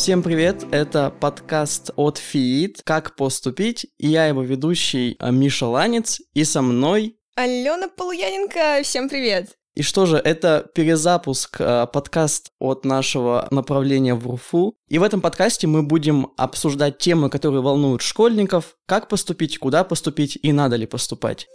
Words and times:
Всем 0.00 0.22
привет, 0.22 0.64
это 0.70 1.10
подкаст 1.10 1.90
от 1.94 2.16
ФИИТ 2.16 2.80
«Как 2.84 3.16
поступить» 3.16 3.86
и 3.98 4.08
я 4.08 4.28
его 4.28 4.40
ведущий 4.40 5.14
а, 5.18 5.30
Миша 5.30 5.66
Ланец 5.66 6.22
и 6.32 6.42
со 6.44 6.62
мной 6.62 7.18
Алена 7.36 7.86
Полуяненко, 7.86 8.80
всем 8.82 9.10
привет! 9.10 9.50
И 9.74 9.82
что 9.82 10.06
же, 10.06 10.16
это 10.16 10.66
перезапуск 10.74 11.60
э, 11.60 11.86
подкаст 11.92 12.50
от 12.58 12.86
нашего 12.86 13.46
направления 13.50 14.14
в 14.14 14.26
РУФУ. 14.26 14.74
И 14.88 14.98
в 14.98 15.02
этом 15.02 15.20
подкасте 15.20 15.66
мы 15.66 15.82
будем 15.82 16.28
обсуждать 16.38 16.96
темы, 16.96 17.28
которые 17.28 17.60
волнуют 17.60 18.00
школьников, 18.00 18.76
как 18.86 19.06
поступить, 19.06 19.58
куда 19.58 19.84
поступить 19.84 20.38
и 20.42 20.50
надо 20.52 20.76
ли 20.76 20.86
поступать. 20.86 21.46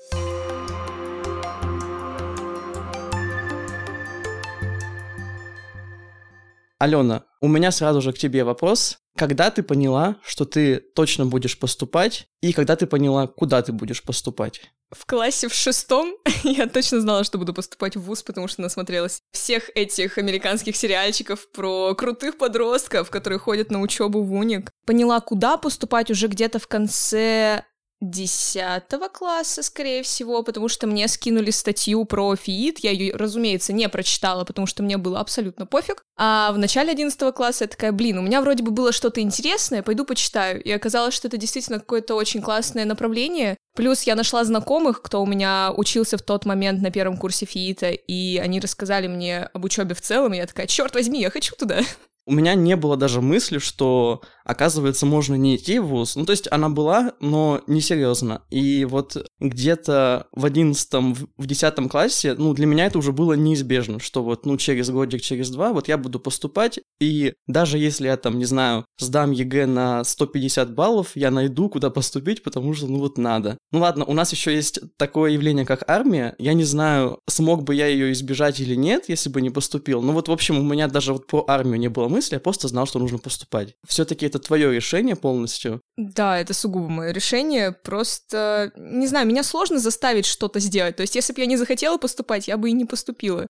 Алена, 6.80 7.24
у 7.42 7.48
меня 7.48 7.72
сразу 7.72 8.02
же 8.02 8.12
к 8.12 8.18
тебе 8.18 8.44
вопрос. 8.44 8.98
Когда 9.18 9.50
ты 9.50 9.64
поняла, 9.64 10.18
что 10.26 10.44
ты 10.44 10.78
точно 10.78 11.26
будешь 11.26 11.58
поступать, 11.58 12.28
и 12.42 12.52
когда 12.52 12.76
ты 12.76 12.86
поняла, 12.86 13.28
куда 13.28 13.62
ты 13.62 13.72
будешь 13.72 14.04
поступать? 14.04 14.62
В 14.92 15.06
классе 15.06 15.48
в 15.48 15.54
шестом 15.54 16.16
я 16.44 16.68
точно 16.68 17.00
знала, 17.00 17.24
что 17.24 17.38
буду 17.38 17.54
поступать 17.54 17.96
в 17.96 18.02
ВУЗ, 18.02 18.24
потому 18.24 18.50
что 18.50 18.62
насмотрелась 18.62 19.22
всех 19.32 19.70
этих 19.74 20.18
американских 20.18 20.76
сериальчиков 20.76 21.50
про 21.52 21.96
крутых 21.96 22.38
подростков, 22.38 23.10
которые 23.10 23.40
ходят 23.40 23.72
на 23.72 23.82
учебу 23.82 24.22
в 24.22 24.34
УНИК. 24.34 24.70
Поняла, 24.86 25.22
куда 25.22 25.58
поступать 25.58 26.12
уже 26.12 26.28
где-то 26.28 26.60
в 26.60 26.68
конце 26.68 27.64
десятого 28.02 29.08
класса, 29.08 29.64
скорее 29.64 30.04
всего, 30.04 30.44
потому 30.44 30.68
что 30.68 30.86
мне 30.86 31.08
скинули 31.08 31.50
статью 31.52 32.06
про 32.06 32.36
ФИИТ, 32.36 32.80
я 32.80 32.92
ее, 32.92 33.16
разумеется, 33.16 33.74
не 33.74 33.88
прочитала, 33.90 34.44
потому 34.44 34.68
что 34.68 34.84
мне 34.84 34.98
было 34.98 35.20
абсолютно 35.20 35.66
пофиг, 35.66 36.04
а 36.18 36.52
в 36.52 36.58
начале 36.58 36.92
одиннадцатого 36.92 37.32
класса 37.32 37.64
я 37.64 37.68
такая, 37.68 37.92
блин, 37.92 38.18
у 38.18 38.22
меня 38.22 38.42
вроде 38.42 38.64
бы 38.64 38.72
было 38.72 38.92
что-то 38.92 39.22
интересное, 39.22 39.82
пойду 39.82 40.06
почитаю, 40.06 40.62
и 40.62 40.72
оказалось, 40.72 41.14
что 41.14 41.28
это 41.28 41.38
действительно 41.38 41.80
какое-то 41.80 42.16
очень 42.16 42.42
классное 42.42 42.86
направление, 42.86 43.58
плюс 43.76 44.04
я 44.04 44.16
нашла 44.16 44.44
знакомых, 44.44 45.02
кто 45.02 45.22
у 45.22 45.26
меня 45.26 45.74
учился 45.76 46.18
в 46.18 46.22
тот 46.22 46.46
момент 46.46 46.82
на 46.82 46.92
первом 46.92 47.18
курсе 47.18 47.46
ФИИТа, 47.46 47.92
и 47.92 48.38
они 48.38 48.60
рассказали 48.60 49.08
мне 49.08 49.50
об 49.54 49.64
учебе 49.64 49.96
в 49.96 50.02
целом, 50.02 50.34
и 50.34 50.38
я 50.38 50.46
такая, 50.46 50.68
черт 50.68 50.94
возьми, 50.94 51.22
я 51.22 51.30
хочу 51.30 51.56
туда. 51.56 51.82
У 52.26 52.34
меня 52.34 52.56
не 52.56 52.76
было 52.76 52.98
даже 52.98 53.22
мысли, 53.22 53.60
что 53.60 54.22
оказывается, 54.46 55.06
можно 55.06 55.36
не 55.36 55.58
идти 55.58 55.80
в 55.80 55.88
ВУЗ. 55.88 56.16
Ну, 56.16 56.26
то 56.26 56.32
есть 56.32 56.48
она 56.52 56.70
была, 56.70 57.14
но 57.20 57.62
несерьезно. 57.68 58.44
И 58.50 58.86
вот 58.86 59.18
где-то 59.40 60.28
в 60.32 60.46
одиннадцатом, 60.46 61.14
в 61.14 61.46
десятом 61.46 61.90
классе, 61.90 62.36
ну, 62.38 62.54
для 62.54 62.68
меня 62.68 62.86
это 62.86 63.00
уже 63.00 63.12
было 63.12 63.34
неизбежно, 63.34 64.00
что 64.00 64.24
вот, 64.24 64.46
ну, 64.46 64.58
через 64.58 64.90
годик, 64.90 65.22
через 65.22 65.50
два, 65.50 65.74
вот 65.74 65.88
я 65.88 65.98
буду 65.98 66.20
поступать, 66.20 66.80
и 67.00 67.34
даже 67.48 67.78
если 67.78 68.06
я 68.06 68.18
там, 68.18 68.38
не 68.38 68.46
знаю, 68.46 68.86
сдам 69.00 69.32
ЕГЭ 69.32 69.66
на 69.66 70.04
150 70.04 70.74
баллов, 70.74 71.12
я 71.16 71.32
найду, 71.32 71.70
куда 71.70 71.90
поступить, 71.90 72.44
потому 72.44 72.74
что, 72.74 72.88
ну, 72.88 73.00
вот 73.00 73.18
надо. 73.18 73.58
Ну, 73.72 73.80
ладно, 73.80 74.06
у 74.06 74.14
нас 74.14 74.32
еще 74.32 74.54
есть 74.54 74.80
такое 74.98 75.32
явление, 75.32 75.66
как 75.66 75.84
армия. 75.90 76.36
Я 76.38 76.54
не 76.54 76.64
знаю, 76.64 77.20
смог 77.28 77.64
бы 77.64 77.74
я 77.74 77.88
ее 77.88 78.12
избежать 78.12 78.60
или 78.60 78.76
нет, 78.76 79.06
если 79.08 79.30
бы 79.30 79.42
не 79.42 79.50
поступил. 79.50 80.02
Ну, 80.04 80.14
вот, 80.14 80.28
в 80.28 80.32
общем, 80.32 80.60
у 80.60 80.64
меня 80.64 80.88
даже 80.88 81.14
вот 81.14 81.26
про 81.26 81.44
армию 81.48 81.80
не 81.80 81.88
было 81.88 82.08
мысли, 82.16 82.36
я 82.36 82.40
просто 82.40 82.68
знал, 82.68 82.88
что 82.88 83.00
нужно 83.00 83.18
поступать. 83.18 83.76
Все-таки 83.88 84.26
это 84.26 84.40
твое 84.40 84.74
решение 84.74 85.16
полностью? 85.16 85.82
Да, 85.98 86.40
это 86.40 86.54
сугубо 86.54 86.90
мое 86.90 87.12
решение. 87.12 87.72
Просто, 87.72 88.72
не 88.76 89.08
знаю, 89.08 89.28
меня 89.28 89.44
сложно 89.44 89.80
заставить 89.80 90.26
что-то 90.26 90.60
сделать. 90.60 90.96
То 90.96 91.02
есть, 91.02 91.16
если 91.16 91.34
бы 91.34 91.42
я 91.42 91.46
не 91.46 91.58
захотела 91.58 91.98
поступать, 91.98 92.48
я 92.48 92.58
бы 92.58 92.70
и 92.70 92.74
не 92.74 92.86
поступила. 92.86 93.46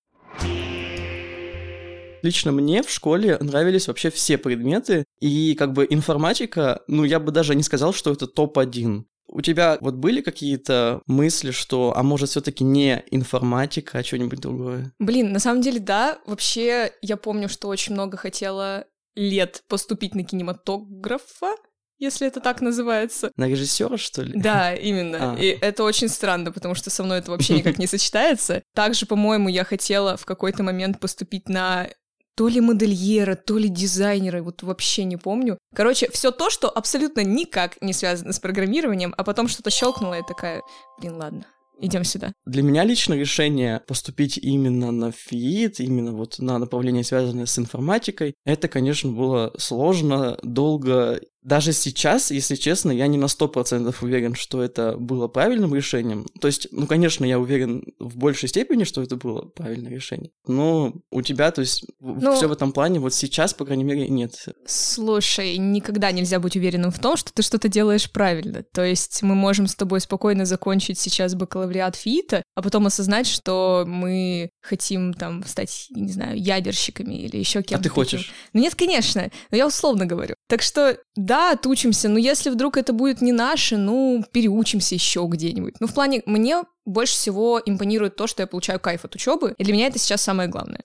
Лично 2.22 2.50
мне 2.50 2.82
в 2.82 2.90
школе 2.90 3.38
нравились 3.40 3.86
вообще 3.86 4.10
все 4.10 4.36
предметы, 4.36 5.04
и 5.20 5.54
как 5.54 5.72
бы 5.72 5.86
информатика, 5.88 6.82
ну 6.88 7.04
я 7.04 7.20
бы 7.20 7.30
даже 7.30 7.54
не 7.54 7.62
сказал, 7.62 7.92
что 7.92 8.10
это 8.10 8.26
топ-1. 8.26 9.04
У 9.28 9.40
тебя 9.40 9.78
вот 9.80 9.94
были 9.94 10.20
какие-то 10.20 11.02
мысли, 11.06 11.50
что, 11.50 11.92
а 11.96 12.02
может, 12.02 12.30
все-таки 12.30 12.64
не 12.64 13.04
информатика, 13.10 13.98
а 13.98 14.04
что-нибудь 14.04 14.40
другое? 14.40 14.92
Блин, 14.98 15.32
на 15.32 15.38
самом 15.38 15.62
деле, 15.62 15.80
да. 15.80 16.18
Вообще, 16.26 16.92
я 17.02 17.16
помню, 17.16 17.48
что 17.48 17.68
очень 17.68 17.94
много 17.94 18.16
хотела 18.16 18.86
лет 19.16 19.62
поступить 19.68 20.14
на 20.14 20.22
кинематографа, 20.22 21.56
если 21.98 22.26
это 22.26 22.40
так 22.40 22.60
называется. 22.60 23.32
На 23.36 23.48
режиссера, 23.48 23.96
что 23.96 24.22
ли? 24.22 24.38
Да, 24.38 24.74
именно. 24.74 25.32
А. 25.32 25.36
И 25.36 25.46
это 25.46 25.82
очень 25.82 26.08
странно, 26.08 26.52
потому 26.52 26.74
что 26.74 26.90
со 26.90 27.02
мной 27.02 27.18
это 27.18 27.30
вообще 27.30 27.54
никак 27.54 27.78
не 27.78 27.86
сочетается. 27.86 28.62
Также, 28.74 29.06
по-моему, 29.06 29.48
я 29.48 29.64
хотела 29.64 30.16
в 30.16 30.26
какой-то 30.26 30.62
момент 30.62 31.00
поступить 31.00 31.48
на 31.48 31.88
то 32.36 32.48
ли 32.48 32.60
модельера, 32.60 33.34
то 33.34 33.56
ли 33.56 33.68
дизайнера, 33.68 34.42
вот 34.42 34.62
вообще 34.62 35.04
не 35.04 35.16
помню. 35.16 35.58
Короче, 35.74 36.10
все 36.10 36.30
то, 36.30 36.50
что 36.50 36.68
абсолютно 36.68 37.24
никак 37.24 37.80
не 37.80 37.92
связано 37.92 38.32
с 38.32 38.38
программированием, 38.38 39.14
а 39.16 39.24
потом 39.24 39.48
что-то 39.48 39.70
щелкнуло 39.70 40.18
и 40.18 40.26
такая, 40.26 40.62
блин, 41.00 41.16
ладно, 41.16 41.46
идем 41.80 42.04
сюда. 42.04 42.32
Для 42.44 42.62
меня 42.62 42.84
лично 42.84 43.14
решение 43.14 43.80
поступить 43.86 44.36
именно 44.38 44.90
на 44.90 45.12
ФИИТ, 45.12 45.80
именно 45.80 46.12
вот 46.12 46.38
на 46.38 46.58
направление, 46.58 47.04
связанное 47.04 47.46
с 47.46 47.58
информатикой, 47.58 48.34
это, 48.44 48.68
конечно, 48.68 49.12
было 49.12 49.52
сложно, 49.58 50.38
долго 50.42 51.20
даже 51.46 51.72
сейчас, 51.72 52.32
если 52.32 52.56
честно, 52.56 52.90
я 52.90 53.06
не 53.06 53.18
на 53.18 53.28
сто 53.28 53.46
процентов 53.46 54.02
уверен, 54.02 54.34
что 54.34 54.60
это 54.60 54.96
было 54.96 55.28
правильным 55.28 55.76
решением. 55.76 56.26
То 56.40 56.48
есть, 56.48 56.66
ну, 56.72 56.88
конечно, 56.88 57.24
я 57.24 57.38
уверен 57.38 57.84
в 58.00 58.16
большей 58.16 58.48
степени, 58.48 58.82
что 58.82 59.00
это 59.00 59.14
было 59.14 59.42
правильное 59.42 59.92
решение. 59.92 60.32
Но 60.48 60.92
у 61.12 61.22
тебя, 61.22 61.52
то 61.52 61.60
есть, 61.60 61.84
ну, 62.00 62.34
все 62.34 62.48
в 62.48 62.52
этом 62.52 62.72
плане 62.72 62.98
вот 62.98 63.14
сейчас, 63.14 63.54
по 63.54 63.64
крайней 63.64 63.84
мере, 63.84 64.08
нет. 64.08 64.44
Слушай, 64.66 65.56
никогда 65.56 66.10
нельзя 66.10 66.40
быть 66.40 66.56
уверенным 66.56 66.90
в 66.90 66.98
том, 66.98 67.16
что 67.16 67.32
ты 67.32 67.42
что-то 67.42 67.68
делаешь 67.68 68.10
правильно. 68.10 68.64
То 68.74 68.84
есть 68.84 69.22
мы 69.22 69.36
можем 69.36 69.68
с 69.68 69.76
тобой 69.76 70.00
спокойно 70.00 70.46
закончить 70.46 70.98
сейчас 70.98 71.36
бакалавриат 71.36 71.94
ФИИТа, 71.94 72.42
а 72.56 72.62
потом 72.62 72.86
осознать, 72.86 73.28
что 73.28 73.84
мы 73.86 74.50
хотим 74.62 75.14
там 75.14 75.44
стать, 75.44 75.86
не 75.90 76.10
знаю, 76.10 76.36
ядерщиками 76.42 77.14
или 77.14 77.36
еще 77.36 77.62
кем-то. 77.62 77.80
А 77.80 77.82
ты 77.84 77.88
хочешь? 77.88 78.32
Ну 78.52 78.60
нет, 78.60 78.74
конечно, 78.74 79.30
но 79.52 79.56
я 79.56 79.68
условно 79.68 80.06
говорю. 80.06 80.34
Так 80.48 80.62
что, 80.62 80.98
да, 81.14 81.35
да, 81.36 81.50
отучимся, 81.52 82.08
но 82.08 82.18
если 82.18 82.48
вдруг 82.48 82.78
это 82.78 82.94
будет 82.94 83.20
не 83.20 83.32
наше, 83.32 83.76
ну, 83.76 84.24
переучимся 84.32 84.94
еще 84.94 85.26
где-нибудь. 85.28 85.74
Ну, 85.80 85.86
в 85.86 85.92
плане, 85.92 86.22
мне 86.24 86.62
больше 86.86 87.12
всего 87.12 87.60
импонирует 87.64 88.16
то, 88.16 88.26
что 88.26 88.42
я 88.42 88.46
получаю 88.46 88.80
кайф 88.80 89.04
от 89.04 89.14
учебы, 89.14 89.54
и 89.58 89.64
для 89.64 89.74
меня 89.74 89.86
это 89.88 89.98
сейчас 89.98 90.22
самое 90.22 90.48
главное. 90.48 90.80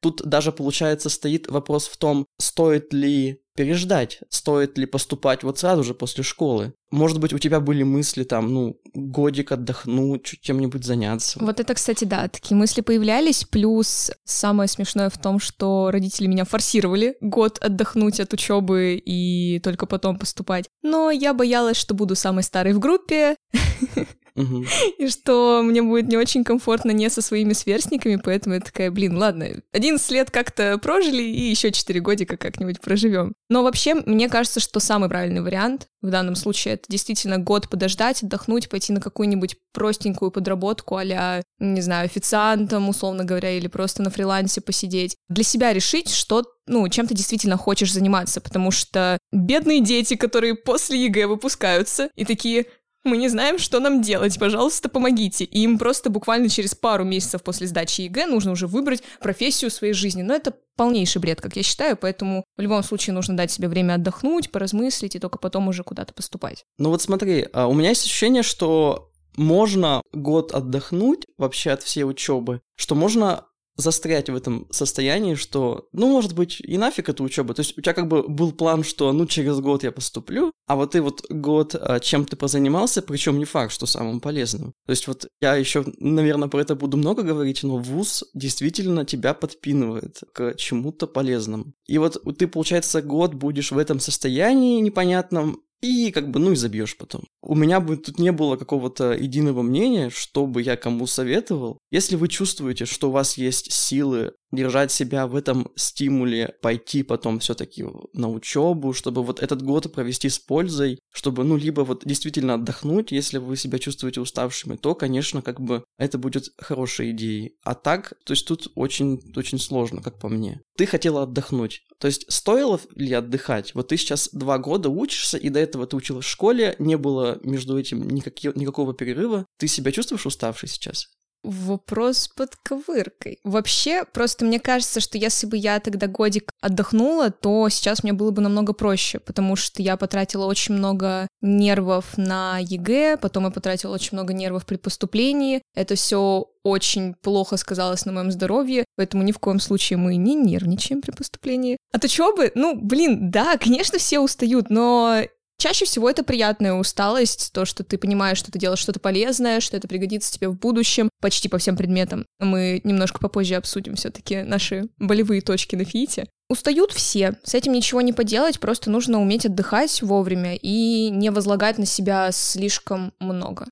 Тут 0.00 0.22
даже, 0.24 0.52
получается, 0.52 1.08
стоит 1.08 1.48
вопрос 1.48 1.86
в 1.86 1.96
том, 1.96 2.26
стоит 2.38 2.92
ли 2.92 3.42
переждать, 3.60 4.20
стоит 4.30 4.78
ли 4.78 4.86
поступать 4.86 5.42
вот 5.42 5.58
сразу 5.58 5.84
же 5.84 5.92
после 5.92 6.24
школы. 6.24 6.72
Может 6.90 7.20
быть, 7.20 7.34
у 7.34 7.38
тебя 7.38 7.60
были 7.60 7.82
мысли 7.82 8.24
там, 8.24 8.52
ну, 8.52 8.80
годик 8.94 9.52
отдохнуть, 9.52 10.38
чем-нибудь 10.40 10.82
заняться. 10.82 11.38
Вот 11.40 11.60
это, 11.60 11.74
кстати, 11.74 12.04
да, 12.04 12.28
такие 12.28 12.56
мысли 12.56 12.80
появлялись. 12.80 13.44
Плюс 13.44 14.10
самое 14.24 14.66
смешное 14.66 15.10
в 15.10 15.18
том, 15.18 15.38
что 15.38 15.90
родители 15.90 16.26
меня 16.26 16.44
форсировали 16.46 17.16
год 17.20 17.58
отдохнуть 17.58 18.18
от 18.18 18.32
учебы 18.32 19.00
и 19.04 19.60
только 19.60 19.84
потом 19.84 20.18
поступать. 20.18 20.66
Но 20.82 21.10
я 21.10 21.34
боялась, 21.34 21.76
что 21.76 21.94
буду 21.94 22.14
самой 22.14 22.44
старой 22.44 22.72
в 22.72 22.78
группе. 22.78 23.36
И 24.98 25.08
что 25.08 25.62
мне 25.62 25.82
будет 25.82 26.08
не 26.08 26.16
очень 26.16 26.44
комфортно 26.44 26.90
не 26.90 27.08
со 27.10 27.22
своими 27.22 27.52
сверстниками, 27.52 28.16
поэтому 28.16 28.54
я 28.54 28.60
такая, 28.60 28.90
блин, 28.90 29.16
ладно, 29.16 29.46
11 29.72 30.10
лет 30.10 30.30
как-то 30.30 30.78
прожили, 30.78 31.22
и 31.22 31.50
еще 31.50 31.72
4 31.72 32.00
годика 32.00 32.36
как-нибудь 32.36 32.80
проживем. 32.80 33.34
Но 33.48 33.62
вообще, 33.62 33.94
мне 33.94 34.28
кажется, 34.28 34.60
что 34.60 34.80
самый 34.80 35.08
правильный 35.08 35.42
вариант 35.42 35.86
в 36.02 36.08
данном 36.08 36.34
случае 36.34 36.74
это 36.74 36.84
действительно 36.88 37.38
год 37.38 37.68
подождать, 37.68 38.22
отдохнуть, 38.22 38.68
пойти 38.68 38.92
на 38.92 39.00
какую-нибудь 39.00 39.56
простенькую 39.72 40.30
подработку 40.30 40.96
а 40.96 41.42
не 41.58 41.80
знаю, 41.80 42.06
официантом, 42.06 42.88
условно 42.88 43.24
говоря, 43.24 43.52
или 43.52 43.68
просто 43.68 44.02
на 44.02 44.10
фрилансе 44.10 44.60
посидеть. 44.60 45.16
Для 45.28 45.44
себя 45.44 45.72
решить, 45.72 46.10
что 46.10 46.44
ну, 46.66 46.88
чем 46.88 47.06
ты 47.06 47.14
действительно 47.14 47.56
хочешь 47.56 47.92
заниматься, 47.92 48.40
потому 48.40 48.70
что 48.70 49.18
бедные 49.32 49.80
дети, 49.80 50.14
которые 50.14 50.54
после 50.54 51.04
ЕГЭ 51.04 51.26
выпускаются 51.26 52.08
и 52.14 52.24
такие, 52.24 52.66
мы 53.04 53.16
не 53.16 53.28
знаем, 53.28 53.58
что 53.58 53.80
нам 53.80 54.02
делать, 54.02 54.38
пожалуйста, 54.38 54.88
помогите. 54.88 55.44
И 55.44 55.60
им 55.60 55.78
просто 55.78 56.10
буквально 56.10 56.48
через 56.48 56.74
пару 56.74 57.04
месяцев 57.04 57.42
после 57.42 57.66
сдачи 57.66 58.02
ЕГЭ 58.02 58.26
нужно 58.26 58.52
уже 58.52 58.66
выбрать 58.66 59.02
профессию 59.20 59.70
своей 59.70 59.94
жизни. 59.94 60.22
Но 60.22 60.34
это 60.34 60.54
полнейший 60.76 61.20
бред, 61.20 61.40
как 61.40 61.56
я 61.56 61.62
считаю, 61.62 61.96
поэтому 61.96 62.44
в 62.56 62.60
любом 62.60 62.82
случае 62.82 63.14
нужно 63.14 63.36
дать 63.36 63.50
себе 63.50 63.68
время 63.68 63.94
отдохнуть, 63.94 64.50
поразмыслить 64.50 65.16
и 65.16 65.18
только 65.18 65.38
потом 65.38 65.68
уже 65.68 65.82
куда-то 65.82 66.12
поступать. 66.14 66.64
Ну 66.78 66.90
вот 66.90 67.02
смотри, 67.02 67.48
а, 67.52 67.66
у 67.66 67.74
меня 67.74 67.90
есть 67.90 68.04
ощущение, 68.04 68.42
что 68.42 69.10
можно 69.36 70.02
год 70.12 70.52
отдохнуть 70.52 71.26
вообще 71.38 71.70
от 71.70 71.82
всей 71.82 72.04
учебы, 72.04 72.60
что 72.76 72.94
можно 72.94 73.46
застрять 73.80 74.28
в 74.28 74.34
этом 74.34 74.66
состоянии, 74.70 75.34
что, 75.34 75.88
ну, 75.92 76.08
может 76.08 76.34
быть, 76.34 76.60
и 76.60 76.78
нафиг 76.78 77.08
эта 77.08 77.22
учеба. 77.22 77.54
То 77.54 77.60
есть 77.60 77.76
у 77.76 77.80
тебя 77.80 77.94
как 77.94 78.08
бы 78.08 78.26
был 78.28 78.52
план, 78.52 78.84
что, 78.84 79.12
ну, 79.12 79.26
через 79.26 79.58
год 79.60 79.82
я 79.82 79.92
поступлю, 79.92 80.52
а 80.66 80.76
вот 80.76 80.92
ты 80.92 81.02
вот 81.02 81.24
год 81.28 81.74
а, 81.74 82.00
чем 82.00 82.24
ты 82.24 82.36
позанимался, 82.36 83.02
причем 83.02 83.38
не 83.38 83.44
факт, 83.44 83.72
что 83.72 83.86
самым 83.86 84.20
полезным. 84.20 84.72
То 84.86 84.90
есть 84.90 85.06
вот 85.08 85.26
я 85.40 85.54
еще, 85.56 85.84
наверное, 85.98 86.48
про 86.48 86.60
это 86.60 86.74
буду 86.74 86.96
много 86.96 87.22
говорить, 87.22 87.62
но 87.62 87.78
вуз 87.78 88.24
действительно 88.34 89.04
тебя 89.04 89.34
подпинывает 89.34 90.20
к 90.32 90.54
чему-то 90.54 91.06
полезному. 91.06 91.72
И 91.86 91.98
вот 91.98 92.22
ты, 92.38 92.46
получается, 92.46 93.02
год 93.02 93.34
будешь 93.34 93.72
в 93.72 93.78
этом 93.78 94.00
состоянии 94.00 94.80
непонятном, 94.80 95.62
и 95.82 96.10
как 96.10 96.30
бы, 96.30 96.40
ну 96.40 96.52
и 96.52 96.56
забьешь 96.56 96.96
потом. 96.96 97.24
У 97.42 97.54
меня 97.54 97.80
бы 97.80 97.96
тут 97.96 98.18
не 98.18 98.32
было 98.32 98.56
какого-то 98.56 99.12
единого 99.12 99.62
мнения, 99.62 100.10
что 100.10 100.46
бы 100.46 100.62
я 100.62 100.76
кому 100.76 101.06
советовал. 101.06 101.78
Если 101.90 102.16
вы 102.16 102.28
чувствуете, 102.28 102.84
что 102.84 103.08
у 103.08 103.12
вас 103.12 103.36
есть 103.36 103.72
силы 103.72 104.32
держать 104.52 104.92
себя 104.92 105.26
в 105.26 105.36
этом 105.36 105.70
стимуле, 105.76 106.54
пойти 106.62 107.02
потом 107.02 107.38
все-таки 107.38 107.84
на 108.12 108.30
учебу, 108.30 108.92
чтобы 108.92 109.22
вот 109.22 109.40
этот 109.40 109.62
год 109.62 109.92
провести 109.92 110.28
с 110.28 110.38
пользой, 110.38 110.98
чтобы, 111.12 111.44
ну, 111.44 111.56
либо 111.56 111.82
вот 111.82 112.02
действительно 112.04 112.54
отдохнуть, 112.54 113.12
если 113.12 113.38
вы 113.38 113.56
себя 113.56 113.78
чувствуете 113.78 114.20
уставшими, 114.20 114.76
то, 114.76 114.94
конечно, 114.94 115.42
как 115.42 115.60
бы 115.60 115.84
это 115.98 116.18
будет 116.18 116.48
хорошей 116.58 117.10
идеей. 117.12 117.56
А 117.62 117.74
так, 117.74 118.14
то 118.24 118.32
есть 118.32 118.46
тут 118.46 118.70
очень, 118.74 119.20
очень 119.36 119.58
сложно, 119.58 120.02
как 120.02 120.18
по 120.18 120.28
мне. 120.28 120.60
Ты 120.76 120.86
хотела 120.86 121.22
отдохнуть. 121.22 121.82
То 121.98 122.06
есть 122.06 122.30
стоило 122.32 122.80
ли 122.94 123.12
отдыхать? 123.12 123.74
Вот 123.74 123.88
ты 123.88 123.96
сейчас 123.96 124.30
два 124.32 124.58
года 124.58 124.88
учишься, 124.88 125.36
и 125.36 125.50
до 125.50 125.60
этого 125.60 125.86
ты 125.86 125.96
училась 125.96 126.24
в 126.24 126.30
школе, 126.30 126.74
не 126.78 126.96
было 126.96 127.38
между 127.42 127.78
этим 127.78 128.08
никаких, 128.08 128.56
никакого 128.56 128.94
перерыва. 128.94 129.46
Ты 129.58 129.68
себя 129.68 129.92
чувствуешь 129.92 130.26
уставшей 130.26 130.68
сейчас? 130.68 131.08
Вопрос 131.42 132.28
с 132.28 132.54
подковыркой. 132.56 133.38
Вообще, 133.44 134.04
просто 134.04 134.44
мне 134.44 134.60
кажется, 134.60 135.00
что 135.00 135.16
если 135.16 135.46
бы 135.46 135.56
я 135.56 135.80
тогда 135.80 136.06
годик 136.06 136.50
отдохнула, 136.60 137.30
то 137.30 137.68
сейчас 137.70 138.02
мне 138.02 138.12
было 138.12 138.30
бы 138.30 138.42
намного 138.42 138.74
проще, 138.74 139.20
потому 139.20 139.56
что 139.56 139.82
я 139.82 139.96
потратила 139.96 140.44
очень 140.44 140.74
много 140.74 141.28
нервов 141.40 142.18
на 142.18 142.58
ЕГЭ, 142.58 143.16
потом 143.16 143.44
я 143.44 143.50
потратила 143.50 143.94
очень 143.94 144.10
много 144.12 144.34
нервов 144.34 144.66
при 144.66 144.76
поступлении. 144.76 145.62
Это 145.74 145.94
все 145.94 146.46
очень 146.62 147.14
плохо 147.14 147.56
сказалось 147.56 148.04
на 148.04 148.12
моем 148.12 148.30
здоровье, 148.30 148.84
поэтому 148.96 149.22
ни 149.22 149.32
в 149.32 149.38
коем 149.38 149.60
случае 149.60 149.96
мы 149.96 150.16
не 150.16 150.34
нервничаем 150.34 151.00
при 151.00 151.12
поступлении. 151.12 151.78
От 151.92 152.04
учебы, 152.04 152.52
ну, 152.54 152.78
блин, 152.78 153.30
да, 153.30 153.56
конечно, 153.56 153.98
все 153.98 154.20
устают, 154.20 154.68
но 154.68 155.22
Чаще 155.60 155.84
всего 155.84 156.08
это 156.08 156.24
приятная 156.24 156.72
усталость, 156.72 157.52
то, 157.52 157.66
что 157.66 157.84
ты 157.84 157.98
понимаешь, 157.98 158.38
что 158.38 158.50
ты 158.50 158.58
делаешь 158.58 158.78
что-то 158.78 158.98
полезное, 158.98 159.60
что 159.60 159.76
это 159.76 159.86
пригодится 159.88 160.32
тебе 160.32 160.48
в 160.48 160.58
будущем, 160.58 161.10
почти 161.20 161.50
по 161.50 161.58
всем 161.58 161.76
предметам. 161.76 162.24
Мы 162.38 162.80
немножко 162.82 163.20
попозже 163.20 163.56
обсудим 163.56 163.94
все-таки 163.94 164.42
наши 164.42 164.88
болевые 164.98 165.42
точки 165.42 165.76
на 165.76 165.84
фите. 165.84 166.30
Устают 166.48 166.92
все, 166.92 167.36
с 167.44 167.54
этим 167.54 167.72
ничего 167.72 168.00
не 168.00 168.14
поделать, 168.14 168.58
просто 168.58 168.88
нужно 168.88 169.20
уметь 169.20 169.44
отдыхать 169.44 170.00
вовремя 170.00 170.56
и 170.56 171.10
не 171.10 171.28
возлагать 171.30 171.76
на 171.76 171.84
себя 171.84 172.32
слишком 172.32 173.12
много. 173.20 173.66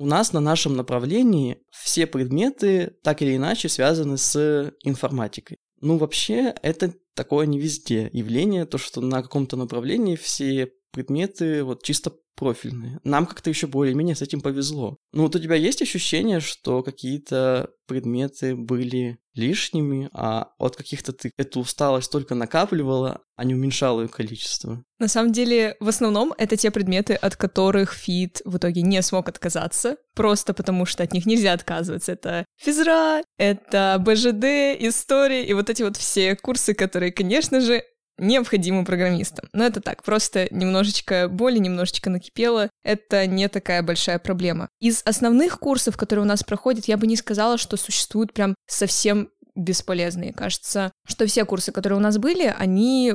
У 0.00 0.06
нас 0.06 0.32
на 0.32 0.40
нашем 0.40 0.74
направлении 0.74 1.58
все 1.70 2.06
предметы 2.06 2.96
так 3.02 3.20
или 3.20 3.36
иначе 3.36 3.68
связаны 3.68 4.16
с 4.16 4.72
информатикой. 4.82 5.58
Ну, 5.80 5.98
вообще, 5.98 6.54
это 6.62 6.94
такое 7.14 7.46
не 7.46 7.58
везде 7.58 8.10
явление, 8.12 8.64
то, 8.64 8.78
что 8.78 9.00
на 9.00 9.22
каком-то 9.22 9.56
направлении 9.56 10.16
все 10.16 10.72
предметы 10.90 11.64
вот 11.64 11.82
чисто 11.82 12.16
профильные. 12.34 13.00
Нам 13.04 13.26
как-то 13.26 13.50
еще 13.50 13.66
более-менее 13.66 14.16
с 14.16 14.22
этим 14.22 14.40
повезло. 14.40 14.98
Ну 15.12 15.22
вот 15.22 15.36
у 15.36 15.38
тебя 15.38 15.54
есть 15.54 15.82
ощущение, 15.82 16.40
что 16.40 16.82
какие-то 16.82 17.70
предметы 17.86 18.56
были 18.56 19.18
лишними, 19.34 20.08
а 20.12 20.48
от 20.58 20.76
каких-то 20.76 21.12
ты 21.12 21.32
эту 21.36 21.60
усталость 21.60 22.10
только 22.10 22.34
накапливала, 22.34 23.22
а 23.36 23.44
не 23.44 23.54
уменьшала 23.54 24.02
ее 24.02 24.08
количество? 24.08 24.82
На 24.98 25.08
самом 25.08 25.32
деле, 25.32 25.76
в 25.80 25.88
основном 25.88 26.32
это 26.38 26.56
те 26.56 26.70
предметы, 26.70 27.14
от 27.14 27.36
которых 27.36 27.92
Фит 27.92 28.40
в 28.44 28.56
итоге 28.56 28.82
не 28.82 29.02
смог 29.02 29.28
отказаться, 29.28 29.96
просто 30.14 30.54
потому 30.54 30.86
что 30.86 31.02
от 31.02 31.12
них 31.12 31.26
нельзя 31.26 31.52
отказываться. 31.52 32.12
Это 32.12 32.44
физра, 32.56 33.22
это 33.36 33.96
БЖД, 34.00 34.44
история 34.80 35.44
и 35.44 35.52
вот 35.52 35.68
эти 35.68 35.82
вот 35.82 35.96
все 35.96 36.36
курсы, 36.36 36.74
которые, 36.74 37.12
конечно 37.12 37.60
же, 37.60 37.82
необходимым 38.18 38.84
программистам. 38.84 39.48
Но 39.52 39.64
это 39.64 39.80
так, 39.80 40.02
просто 40.02 40.48
немножечко 40.50 41.28
боли, 41.28 41.58
немножечко 41.58 42.10
накипело. 42.10 42.70
Это 42.82 43.26
не 43.26 43.48
такая 43.48 43.82
большая 43.82 44.18
проблема. 44.18 44.68
Из 44.80 45.02
основных 45.04 45.58
курсов, 45.58 45.96
которые 45.96 46.24
у 46.24 46.28
нас 46.28 46.42
проходят, 46.42 46.86
я 46.86 46.96
бы 46.96 47.06
не 47.06 47.16
сказала, 47.16 47.58
что 47.58 47.76
существуют 47.76 48.32
прям 48.32 48.54
совсем 48.66 49.30
бесполезные. 49.54 50.32
Кажется, 50.32 50.92
что 51.06 51.26
все 51.26 51.44
курсы, 51.44 51.72
которые 51.72 51.98
у 51.98 52.02
нас 52.02 52.18
были, 52.18 52.54
они 52.58 53.14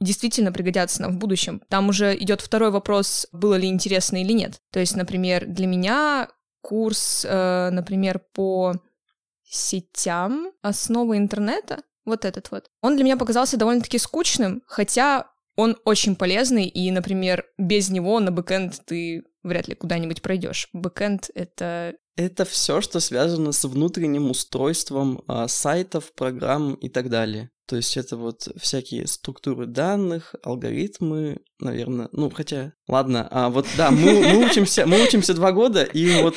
действительно 0.00 0.52
пригодятся 0.52 1.02
нам 1.02 1.12
в 1.12 1.18
будущем. 1.18 1.62
Там 1.68 1.88
уже 1.88 2.16
идет 2.16 2.40
второй 2.40 2.70
вопрос, 2.70 3.26
было 3.32 3.54
ли 3.54 3.68
интересно 3.68 4.20
или 4.22 4.32
нет. 4.32 4.58
То 4.72 4.80
есть, 4.80 4.96
например, 4.96 5.46
для 5.46 5.66
меня 5.66 6.28
курс, 6.60 7.24
э, 7.28 7.70
например, 7.70 8.20
по 8.32 8.74
сетям 9.44 10.50
основы 10.62 11.16
интернета, 11.16 11.82
вот 12.04 12.24
этот 12.24 12.50
вот. 12.50 12.66
Он 12.82 12.96
для 12.96 13.04
меня 13.04 13.16
показался 13.16 13.56
довольно-таки 13.56 13.98
скучным, 13.98 14.62
хотя 14.66 15.30
он 15.56 15.76
очень 15.84 16.16
полезный, 16.16 16.66
и, 16.66 16.90
например, 16.90 17.44
без 17.58 17.88
него 17.88 18.18
на 18.20 18.32
бэкэнд 18.32 18.86
ты 18.86 19.22
вряд 19.42 19.68
ли 19.68 19.74
куда-нибудь 19.74 20.22
пройдешь. 20.22 20.68
Бэкэнд— 20.72 21.30
это... 21.34 21.94
Это 22.16 22.44
все, 22.44 22.80
что 22.80 23.00
связано 23.00 23.50
с 23.52 23.64
внутренним 23.64 24.30
устройством 24.30 25.22
а, 25.26 25.48
сайтов, 25.48 26.12
программ 26.14 26.74
и 26.74 26.88
так 26.88 27.10
далее. 27.10 27.50
То 27.66 27.76
есть 27.76 27.96
это 27.96 28.16
вот 28.16 28.48
всякие 28.56 29.06
структуры 29.06 29.66
данных, 29.66 30.34
алгоритмы, 30.42 31.38
наверное. 31.58 32.08
Ну, 32.12 32.30
хотя, 32.30 32.74
ладно, 32.86 33.26
а 33.30 33.48
вот 33.48 33.66
да, 33.76 33.90
мы, 33.90 34.20
мы 34.20 34.46
учимся, 34.46 34.86
мы 34.86 35.02
учимся 35.02 35.34
два 35.34 35.50
года, 35.50 35.82
и 35.82 36.22
вот, 36.22 36.36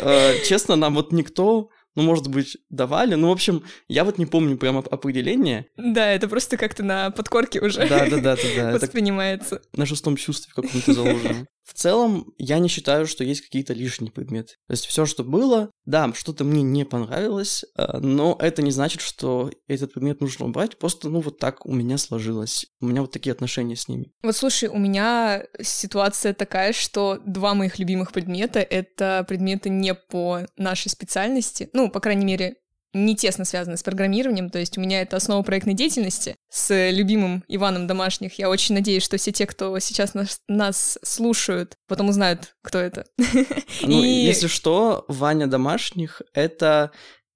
э, 0.00 0.42
честно, 0.44 0.76
нам 0.76 0.94
вот 0.94 1.12
никто 1.12 1.68
ну, 1.94 2.02
может 2.02 2.28
быть, 2.28 2.56
давали. 2.70 3.14
Ну, 3.14 3.28
в 3.28 3.32
общем, 3.32 3.64
я 3.88 4.04
вот 4.04 4.18
не 4.18 4.26
помню 4.26 4.56
прямо 4.56 4.80
определение. 4.90 5.66
Да, 5.76 6.10
это 6.12 6.28
просто 6.28 6.56
как-то 6.56 6.82
на 6.82 7.10
подкорке 7.10 7.60
уже 7.60 7.86
да, 7.86 8.08
да, 8.08 8.16
да, 8.16 8.36
да, 8.36 8.42
да. 8.56 8.72
воспринимается. 8.78 9.60
На 9.74 9.86
шестом 9.86 10.16
чувстве 10.16 10.52
каком-то 10.54 10.92
заложено. 10.92 11.46
В 11.64 11.74
целом, 11.74 12.32
я 12.38 12.58
не 12.58 12.68
считаю, 12.68 13.06
что 13.06 13.24
есть 13.24 13.42
какие-то 13.42 13.72
лишние 13.72 14.10
предметы. 14.10 14.54
То 14.66 14.72
есть 14.72 14.86
все, 14.86 15.06
что 15.06 15.24
было, 15.24 15.70
да, 15.84 16.12
что-то 16.14 16.44
мне 16.44 16.62
не 16.62 16.84
понравилось, 16.84 17.64
э, 17.76 17.98
но 17.98 18.36
это 18.40 18.62
не 18.62 18.70
значит, 18.70 19.00
что 19.00 19.50
этот 19.68 19.92
предмет 19.92 20.20
нужно 20.20 20.46
убрать, 20.46 20.78
просто, 20.78 21.08
ну, 21.08 21.20
вот 21.20 21.38
так 21.38 21.64
у 21.66 21.72
меня 21.72 21.98
сложилось. 21.98 22.66
У 22.80 22.86
меня 22.86 23.02
вот 23.02 23.12
такие 23.12 23.32
отношения 23.32 23.76
с 23.76 23.88
ними. 23.88 24.12
Вот 24.22 24.36
слушай, 24.36 24.68
у 24.68 24.78
меня 24.78 25.44
ситуация 25.60 26.34
такая, 26.34 26.72
что 26.72 27.18
два 27.24 27.54
моих 27.54 27.78
любимых 27.78 28.12
предмета— 28.12 28.60
это 28.60 29.24
предметы 29.28 29.70
не 29.70 29.94
по 29.94 30.40
нашей 30.56 30.88
специальности, 30.88 31.70
ну, 31.72 31.90
по 31.90 32.00
крайней 32.00 32.24
мере, 32.24 32.56
не 32.94 33.16
тесно 33.16 33.44
связаны 33.44 33.76
с 33.76 33.82
программированием, 33.82 34.50
то 34.50 34.58
есть 34.58 34.76
у 34.78 34.80
меня 34.80 35.02
это 35.02 35.16
основа 35.16 35.42
проектной 35.42 35.74
деятельности 35.74 36.36
с 36.50 36.90
любимым 36.90 37.44
Иваном 37.48 37.86
Домашних. 37.86 38.38
Я 38.38 38.50
очень 38.50 38.74
надеюсь, 38.74 39.02
что 39.02 39.16
все 39.16 39.32
те, 39.32 39.46
кто 39.46 39.78
сейчас 39.78 40.14
нас, 40.14 40.40
нас 40.48 40.98
слушают, 41.02 41.76
потом 41.88 42.08
узнают, 42.08 42.54
кто 42.62 42.78
это. 42.78 43.06
Ну, 43.82 44.02
И... 44.02 44.06
если 44.06 44.46
что, 44.46 45.04
Ваня 45.08 45.46
Домашних— 45.46 46.22
это 46.34 46.92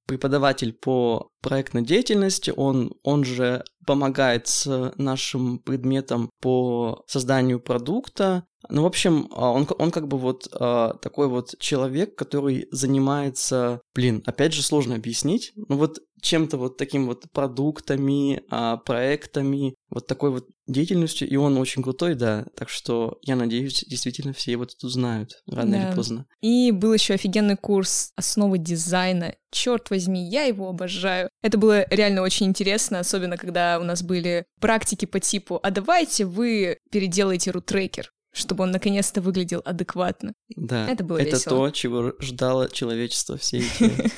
преподаватель 0.07 0.73
по 0.73 1.31
проектной 1.43 1.83
деятельности, 1.83 2.53
он, 2.57 2.93
он 3.03 3.25
же 3.25 3.65
помогает 3.87 4.47
с 4.47 4.93
нашим 4.97 5.59
предметом 5.59 6.31
по 6.41 7.05
созданию 7.07 7.61
продукта. 7.61 8.45
Ну, 8.69 8.83
в 8.83 8.87
общем, 8.87 9.29
а, 9.33 9.53
он, 9.53 9.67
он 9.79 9.91
как 9.91 10.09
бы 10.09 10.19
вот 10.19 10.49
а, 10.53 10.95
такой 10.95 11.29
вот 11.29 11.55
человек, 11.59 12.15
который 12.17 12.69
занимается, 12.71 13.81
блин, 13.95 14.23
опять 14.27 14.53
же 14.53 14.63
сложно 14.63 14.95
объяснить, 14.95 15.53
ну 15.57 15.77
вот 15.77 15.99
чем-то 16.23 16.57
вот 16.57 16.77
таким 16.77 17.07
вот 17.07 17.25
продуктами, 17.33 18.43
а, 18.51 18.79
проектами, 18.79 19.75
вот 19.91 20.07
такой 20.07 20.31
вот 20.31 20.47
деятельностью, 20.67 21.29
и 21.29 21.37
он 21.37 21.57
очень 21.59 21.83
крутой, 21.83 22.15
да, 22.15 22.47
так 22.57 22.69
что 22.69 23.19
я 23.23 23.37
надеюсь, 23.37 23.85
действительно 23.87 24.33
все 24.33 24.53
его 24.53 24.65
тут 24.65 24.83
узнают 24.83 25.31
рано 25.47 25.73
да. 25.73 25.89
или 25.89 25.95
поздно. 25.95 26.27
И 26.41 26.73
был 26.73 26.93
еще 26.93 27.15
офигенный 27.15 27.57
курс 27.57 28.11
основы 28.17 28.59
дизайна. 28.59 29.35
Черт 29.53 29.91
возьми, 29.91 30.29
я 30.29 30.45
его 30.45 30.69
обожаю. 30.69 31.31
Это 31.43 31.59
было 31.59 31.87
реально 31.91 32.23
очень 32.23 32.47
интересно, 32.47 32.99
особенно 32.99 33.37
когда 33.37 33.79
у 33.79 33.85
нас 33.85 34.03
были 34.03 34.45
практики 34.61 35.05
по 35.05 35.21
типу 35.21 35.61
«А 35.63 35.71
давайте 35.71 36.25
вы 36.25 36.79
переделаете 36.91 37.53
рутрекер» 37.53 38.11
чтобы 38.37 38.65
он 38.65 38.71
наконец-то 38.71 39.21
выглядел 39.21 39.63
адекватно. 39.65 40.35
Да, 40.55 40.89
это 40.89 41.03
было 41.03 41.19
Это 41.19 41.37
весело. 41.37 41.57
то, 41.57 41.71
чего 41.71 42.13
ждало 42.21 42.69
человечество 42.69 43.37
все 43.37 43.59
эти 43.59 44.13